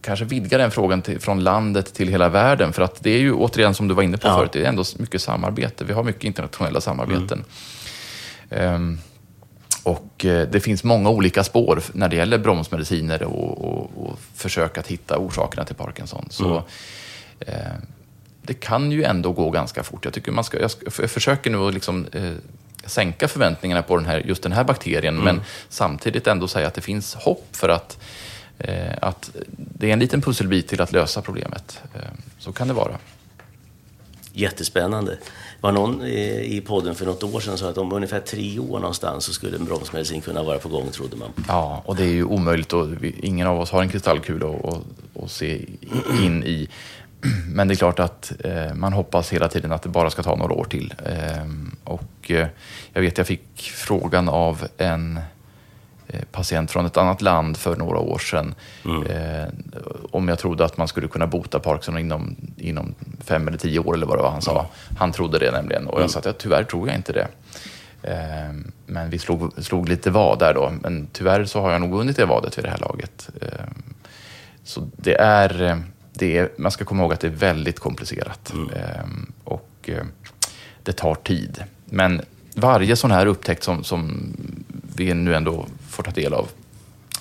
kanske 0.00 0.24
vidgar 0.24 0.58
den 0.58 0.70
frågan 0.70 1.02
till, 1.02 1.20
från 1.20 1.44
landet 1.44 1.94
till 1.94 2.08
hela 2.08 2.28
världen. 2.28 2.72
För 2.72 2.82
att 2.82 3.02
det 3.02 3.10
är 3.10 3.18
ju 3.18 3.32
återigen 3.32 3.74
som 3.74 3.88
du 3.88 3.94
var 3.94 4.02
inne 4.02 4.16
på 4.16 4.28
ja. 4.28 4.36
förut, 4.36 4.52
det 4.52 4.64
är 4.64 4.68
ändå 4.68 4.84
mycket 4.96 5.22
samarbete. 5.22 5.84
Vi 5.84 5.92
har 5.92 6.02
mycket 6.02 6.24
internationella 6.24 6.80
samarbeten. 6.80 7.44
Mm. 8.50 8.74
Um, 8.74 8.98
och 9.82 10.24
eh, 10.24 10.48
det 10.48 10.60
finns 10.60 10.84
många 10.84 11.10
olika 11.10 11.44
spår 11.44 11.82
när 11.92 12.08
det 12.08 12.16
gäller 12.16 12.38
bromsmediciner 12.38 13.22
och, 13.22 13.64
och, 13.64 13.90
och 13.96 14.18
försök 14.34 14.78
att 14.78 14.86
hitta 14.86 15.18
orsakerna 15.18 15.64
till 15.64 15.74
Parkinson. 15.74 16.26
Så, 16.30 16.50
mm. 16.50 16.62
eh, 17.40 17.72
det 18.42 18.54
kan 18.54 18.92
ju 18.92 19.04
ändå 19.04 19.32
gå 19.32 19.50
ganska 19.50 19.82
fort. 19.82 20.04
Jag, 20.04 20.14
tycker 20.14 20.32
man 20.32 20.44
ska, 20.44 20.60
jag, 20.60 20.70
ska, 20.70 20.86
jag 21.00 21.10
försöker 21.10 21.50
nu 21.50 21.58
att 21.58 21.74
liksom, 21.74 22.06
eh, 22.12 22.32
sänka 22.84 23.28
förväntningarna 23.28 23.82
på 23.82 23.96
den 23.96 24.06
här, 24.06 24.18
just 24.18 24.42
den 24.42 24.52
här 24.52 24.64
bakterien, 24.64 25.14
mm. 25.14 25.24
men 25.24 25.44
samtidigt 25.68 26.26
ändå 26.26 26.48
säga 26.48 26.66
att 26.66 26.74
det 26.74 26.80
finns 26.80 27.14
hopp 27.14 27.48
för 27.52 27.68
att, 27.68 27.98
eh, 27.98 28.04
att 29.00 29.30
det 29.56 29.88
är 29.88 29.92
en 29.92 29.98
liten 29.98 30.22
pusselbit 30.22 30.68
till 30.68 30.80
att 30.80 30.92
lösa 30.92 31.22
problemet. 31.22 31.80
Eh, 31.94 32.00
så 32.38 32.52
kan 32.52 32.68
det 32.68 32.74
vara. 32.74 32.98
Jättespännande 34.32 35.18
var 35.60 35.72
någon 35.72 36.06
i 36.06 36.62
podden 36.66 36.94
för 36.94 37.06
något 37.06 37.22
år 37.22 37.40
sedan 37.40 37.58
sa 37.58 37.70
att 37.70 37.78
om 37.78 37.92
ungefär 37.92 38.20
tre 38.20 38.58
år 38.58 38.78
någonstans 38.78 39.24
så 39.24 39.32
skulle 39.32 39.56
en 39.56 39.64
bromsmedicin 39.64 40.20
kunna 40.20 40.42
vara 40.42 40.58
på 40.58 40.68
gång, 40.68 40.90
trodde 40.90 41.16
man. 41.16 41.28
Ja, 41.48 41.82
och 41.86 41.96
det 41.96 42.02
är 42.02 42.12
ju 42.12 42.24
omöjligt 42.24 42.72
och 42.72 42.86
ingen 43.02 43.46
av 43.46 43.60
oss 43.60 43.70
har 43.70 43.82
en 43.82 43.88
kristallkula 43.88 44.46
att 45.22 45.30
se 45.30 45.66
in 46.20 46.44
i. 46.44 46.68
Men 47.46 47.68
det 47.68 47.74
är 47.74 47.76
klart 47.76 47.98
att 47.98 48.32
eh, 48.44 48.74
man 48.74 48.92
hoppas 48.92 49.32
hela 49.32 49.48
tiden 49.48 49.72
att 49.72 49.82
det 49.82 49.88
bara 49.88 50.10
ska 50.10 50.22
ta 50.22 50.36
några 50.36 50.54
år 50.54 50.64
till. 50.64 50.94
Eh, 51.04 51.46
och 51.84 52.30
eh, 52.30 52.46
jag 52.92 53.02
vet, 53.02 53.18
jag 53.18 53.26
fick 53.26 53.60
frågan 53.60 54.28
av 54.28 54.66
en 54.78 55.16
Eh, 55.16 55.35
patient 56.32 56.70
från 56.70 56.86
ett 56.86 56.96
annat 56.96 57.22
land 57.22 57.56
för 57.56 57.76
några 57.76 57.98
år 57.98 58.18
sedan. 58.18 58.54
Mm. 58.84 59.02
Eh, 59.02 59.48
om 60.10 60.28
jag 60.28 60.38
trodde 60.38 60.64
att 60.64 60.76
man 60.76 60.88
skulle 60.88 61.08
kunna 61.08 61.26
bota 61.26 61.58
Parkinson 61.58 61.98
inom, 61.98 62.36
inom 62.56 62.94
fem 63.24 63.48
eller 63.48 63.58
tio 63.58 63.78
år 63.78 63.94
eller 63.94 64.06
vad 64.06 64.18
det 64.18 64.22
var 64.22 64.30
han 64.30 64.42
sa. 64.42 64.60
Mm. 64.60 64.70
Han 64.98 65.12
trodde 65.12 65.38
det 65.38 65.50
nämligen 65.50 65.86
och 65.86 65.94
jag 65.94 66.00
mm. 66.00 66.08
sa 66.08 66.18
att 66.18 66.24
jag, 66.24 66.38
tyvärr 66.38 66.64
tror 66.64 66.88
jag 66.88 66.96
inte 66.96 67.12
det. 67.12 67.28
Eh, 68.02 68.52
men 68.86 69.10
vi 69.10 69.18
slog, 69.18 69.64
slog 69.64 69.88
lite 69.88 70.10
vad 70.10 70.38
där 70.38 70.54
då. 70.54 70.72
Men 70.82 71.08
tyvärr 71.12 71.44
så 71.44 71.60
har 71.60 71.72
jag 71.72 71.80
nog 71.80 71.90
vunnit 71.90 72.16
det 72.16 72.24
vadet 72.24 72.58
vid 72.58 72.64
det 72.64 72.70
här 72.70 72.78
laget. 72.78 73.30
Eh, 73.40 73.48
så 74.64 74.88
det 74.96 75.14
är, 75.14 75.82
det 76.12 76.38
är, 76.38 76.50
man 76.56 76.70
ska 76.70 76.84
komma 76.84 77.02
ihåg 77.02 77.12
att 77.12 77.20
det 77.20 77.26
är 77.26 77.30
väldigt 77.30 77.80
komplicerat. 77.80 78.52
Mm. 78.52 78.70
Eh, 78.70 79.04
och 79.44 79.70
eh, 79.86 80.04
det 80.82 80.92
tar 80.92 81.14
tid. 81.14 81.64
Men 81.84 82.22
varje 82.54 82.96
sån 82.96 83.10
här 83.10 83.26
upptäckt 83.26 83.62
som, 83.62 83.84
som 83.84 84.32
vi 84.96 85.14
nu 85.14 85.34
ändå 85.34 85.66
får 85.96 86.02
ta 86.02 86.10
del 86.10 86.34
av 86.34 86.48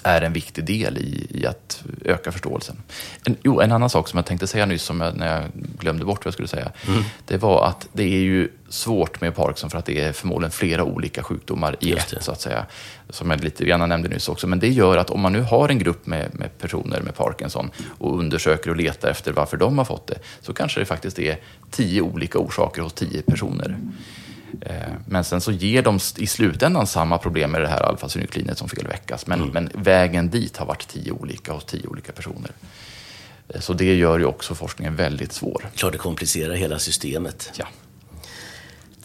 är 0.06 0.22
en 0.22 0.34
viktig 0.34 0.66
del 0.66 0.98
i, 0.98 1.28
i 1.30 1.46
att 1.46 1.84
öka 2.06 2.32
förståelsen. 2.32 2.76
En, 3.24 3.38
jo, 3.44 3.62
en 3.62 3.72
annan 3.72 3.90
sak 3.90 4.08
som 4.08 4.18
jag 4.18 4.26
tänkte 4.26 4.48
säga 4.48 4.66
nyss, 4.66 4.84
som 4.84 5.02
jag, 5.02 5.16
när 5.18 5.36
jag 5.36 5.44
glömde 5.80 6.06
bort 6.06 6.26
vad 6.26 6.28
jag 6.28 6.34
skulle 6.34 6.48
säga, 6.48 6.72
mm. 6.88 7.04
det 7.26 7.38
var 7.38 7.68
att 7.68 7.88
det 7.94 8.04
är 8.04 8.20
ju 8.20 8.50
svårt 8.70 9.22
med 9.22 9.36
Parkinson 9.36 9.70
för 9.70 9.78
att 9.78 9.86
det 9.86 10.02
är 10.02 10.14
förmodligen 10.14 10.52
flera 10.52 10.84
olika 10.84 11.24
sjukdomar 11.24 11.76
i 11.80 11.92
ett, 11.92 12.14
så 12.20 12.32
att 12.32 12.42
säga. 12.42 12.66
Som 13.10 13.32
jag 13.32 13.44
lite 13.44 13.66
grann 13.66 13.90
nämnde 13.90 14.10
nyss 14.10 14.30
också. 14.30 14.48
Men 14.48 14.60
det 14.60 14.70
gör 14.70 14.98
att 14.98 15.10
om 15.10 15.22
man 15.22 15.34
nu 15.34 15.42
har 15.42 15.70
en 15.70 15.80
grupp 15.80 16.06
med, 16.06 16.30
med 16.34 16.58
personer 16.58 17.02
med 17.02 17.16
Parkinson 17.16 17.72
och 17.98 18.20
undersöker 18.20 18.70
och 18.70 18.76
letar 18.76 19.10
efter 19.10 19.32
varför 19.32 19.58
de 19.58 19.78
har 19.78 19.86
fått 19.86 20.08
det, 20.08 20.20
så 20.42 20.54
kanske 20.54 20.80
det 20.80 20.86
faktiskt 20.86 21.20
är 21.20 21.38
tio 21.72 22.02
olika 22.02 22.40
orsaker 22.40 22.82
hos 22.82 22.94
tio 22.94 23.22
personer. 23.22 23.78
Eh, 24.62 24.94
men 25.08 25.24
sen 25.24 25.42
så 25.42 25.52
ger 25.52 25.82
de 25.82 26.00
i 26.18 26.28
slutändan 26.28 26.88
samma 26.88 27.18
problem 27.18 27.52
med 27.52 27.62
det 27.62 27.68
här 27.68 27.82
alfasynuklinet 27.82 28.58
som 28.58 28.70
felväckas. 28.70 29.28
Men, 29.28 29.42
mm. 29.42 29.54
men 29.54 29.84
vägen 29.84 30.30
dit 30.30 30.58
har 30.58 30.66
varit 30.66 30.88
tio 30.88 31.12
olika 31.12 31.54
hos 31.54 31.66
tio 31.66 31.88
olika 31.88 32.12
personer. 32.12 32.52
Eh, 33.50 33.62
så 33.62 33.74
det 33.74 33.96
gör 33.96 34.20
ju 34.20 34.26
också 34.26 34.56
forskningen 34.56 34.96
väldigt 34.96 35.34
svår. 35.34 35.70
Klart 35.76 35.92
det 35.92 35.98
komplicerar 35.98 36.54
hela 36.54 36.80
systemet. 36.80 37.52
Ja. 37.56 37.68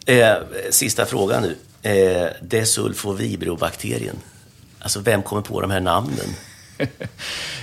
Eh, 0.07 0.37
sista 0.70 1.07
frågan 1.07 1.42
nu. 1.42 1.57
Eh, 1.83 2.29
Desulfovibrobakterien. 2.42 4.16
Alltså 4.79 5.00
vem 5.00 5.22
kommer 5.22 5.42
på 5.42 5.61
de 5.61 5.70
här 5.70 5.81
namnen? 5.81 6.26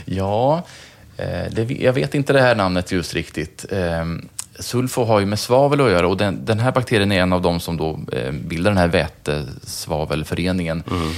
ja, 0.05 0.65
eh, 1.17 1.51
det, 1.51 1.71
jag 1.71 1.93
vet 1.93 2.15
inte 2.15 2.33
det 2.33 2.41
här 2.41 2.55
namnet 2.55 2.91
just 2.91 3.13
riktigt. 3.13 3.65
Eh, 4.57 4.61
Sulfo 4.61 5.03
har 5.03 5.19
ju 5.19 5.25
med 5.25 5.39
svavel 5.39 5.81
att 5.81 5.91
göra 5.91 6.07
och 6.07 6.17
den, 6.17 6.45
den 6.45 6.59
här 6.59 6.71
bakterien 6.71 7.11
är 7.11 7.21
en 7.21 7.33
av 7.33 7.41
de 7.41 7.59
som 7.59 7.77
då 7.77 7.99
eh, 8.11 8.31
bildar 8.31 8.71
den 8.71 8.77
här 8.77 8.87
vätesvavelföreningen. 8.87 10.83
Mm. 10.91 11.11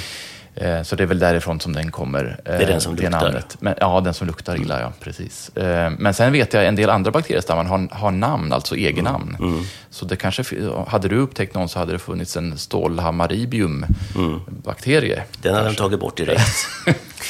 Eh, 0.56 0.84
så 0.84 0.96
det 0.96 1.04
är 1.04 1.08
väl 1.08 1.20
därifrån 1.20 1.60
som 1.60 1.74
den 1.74 1.92
kommer. 1.92 2.40
det 2.44 2.52
är 2.52 2.68
den 2.68 2.82
som 2.82 2.96
luktar? 2.96 3.10
Namnet. 3.10 3.58
Men, 3.60 3.76
ja, 3.80 4.02
den 4.02 4.14
som 4.14 4.28
luktar 4.28 4.62
illa, 4.62 4.82
ja. 4.82 4.94
Precis. 5.00 5.52
men 5.98 6.14
sen 6.14 6.32
vet 6.32 6.54
jag 6.54 6.68
en 6.68 6.76
del 6.76 6.90
andra 6.90 7.12
bakteriestammar 7.12 7.64
har, 7.64 7.88
har 7.92 8.12
namn, 8.12 8.54
alltså 8.54 8.78
egennamn. 8.78 9.36
Mm. 9.40 9.54
Mm. 9.54 9.66
Så 9.90 10.06
det 10.06 10.16
kanske, 10.16 10.44
hade 10.88 11.08
du 11.08 11.18
upptäckt 11.18 11.56
någon 11.56 11.70
så 11.70 11.80
hade 11.80 11.92
det 11.92 12.00
funnits 12.00 12.38
en 12.38 12.58
stålhammaribium-bakterie. 12.58 15.16
Mm. 15.16 15.28
Den 15.42 15.56
hade 15.56 15.70
de 15.70 15.76
tagit 15.76 16.00
bort 16.00 16.18
direkt. 16.18 16.68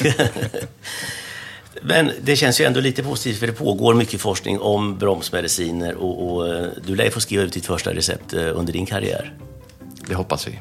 Men 1.82 2.10
det 2.22 2.36
känns 2.36 2.60
ju 2.60 2.64
ändå 2.64 2.80
lite 2.80 3.02
positivt 3.02 3.38
för 3.38 3.46
det 3.46 3.52
pågår 3.52 3.94
mycket 3.94 4.20
forskning 4.20 4.60
om 4.60 4.98
bromsmediciner 4.98 5.94
och, 5.94 6.32
och 6.32 6.48
eh, 6.48 6.68
du 6.86 6.96
lär 6.96 7.10
få 7.10 7.20
skriva 7.20 7.42
ut 7.42 7.52
ditt 7.52 7.66
första 7.66 7.94
recept 7.94 8.32
eh, 8.32 8.58
under 8.58 8.72
din 8.72 8.86
karriär. 8.86 9.34
Det 10.08 10.14
hoppas 10.14 10.48
vi. 10.48 10.58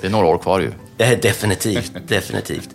Det 0.00 0.06
är 0.06 0.10
några 0.10 0.26
år 0.26 0.38
kvar 0.38 0.60
ju. 0.60 0.72
definitivt, 1.22 1.92
definitivt. 2.08 2.68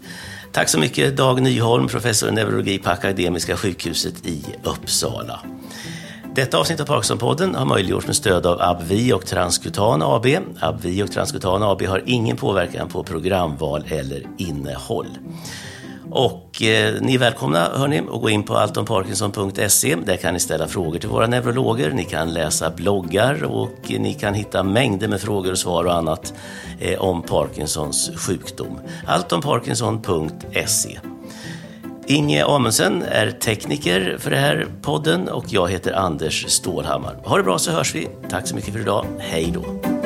Tack 0.52 0.69
så 0.69 0.80
mycket 0.80 1.17
Dag 1.17 1.41
Nyholm, 1.41 1.88
professor 1.88 2.30
i 2.30 2.32
neurologi 2.32 2.78
på 2.78 2.89
Akademiska 2.89 3.58
sjukhuset 3.58 4.26
i 4.26 4.46
Uppsala. 4.63 5.39
Detta 6.36 6.58
avsnitt 6.58 6.80
av 6.80 6.86
Parkinson-podden 6.86 7.56
har 7.56 7.65
möjliggjorts 7.65 8.08
med 8.08 8.15
stöd 8.15 8.46
av 8.46 8.62
AbbVie 8.62 9.13
och 9.13 9.26
Transkutan 9.26 10.02
AB. 10.02 10.26
AbbVie 10.60 11.04
och 11.04 11.12
Transkutan 11.12 11.63
AB 11.63 11.82
har 11.82 12.04
ingen 12.06 12.38
påverkan 12.38 12.89
på 12.89 13.04
programval 13.04 13.84
eller 13.88 14.28
innehåll. 14.38 15.08
Och 16.15 16.62
eh, 16.62 17.02
ni 17.02 17.15
är 17.15 17.19
välkomna 17.19 17.69
hörni, 17.76 17.99
att 17.99 18.21
gå 18.21 18.30
in 18.30 18.43
på 18.43 18.58
altonparkinson.se. 18.58 19.95
Där 19.95 20.17
kan 20.17 20.34
ni 20.34 20.39
ställa 20.39 20.67
frågor 20.67 20.99
till 20.99 21.10
våra 21.10 21.28
neurologer. 21.28 21.91
Ni 21.91 22.04
kan 22.04 22.34
läsa 22.34 22.69
bloggar 22.69 23.43
och 23.43 23.71
ni 23.88 24.13
kan 24.13 24.34
hitta 24.34 24.63
mängder 24.63 25.08
med 25.08 25.21
frågor 25.21 25.52
och 25.52 25.58
svar 25.58 25.84
och 25.86 25.93
annat 25.93 26.34
eh, 26.80 27.02
om 27.02 27.21
Parkinsons 27.21 28.12
sjukdom. 28.15 28.80
altonparkinson.se. 29.08 30.99
Inge 32.08 32.45
Amundsen 32.45 33.04
är 33.04 33.32
tekniker 33.32 34.17
för 34.19 34.32
den 34.32 34.39
här 34.39 34.67
podden 34.82 35.30
och 35.30 35.45
jag 35.47 35.71
heter 35.71 35.93
Anders 35.93 36.45
Stålhammar. 36.47 37.17
Ha 37.23 37.38
det 37.38 37.43
bra 37.43 37.58
så 37.58 37.71
hörs 37.71 37.95
vi. 37.95 38.08
Tack 38.30 38.47
så 38.47 38.56
mycket 38.56 38.73
för 38.73 38.80
idag. 38.80 39.06
Hej 39.19 39.54
då! 39.54 40.03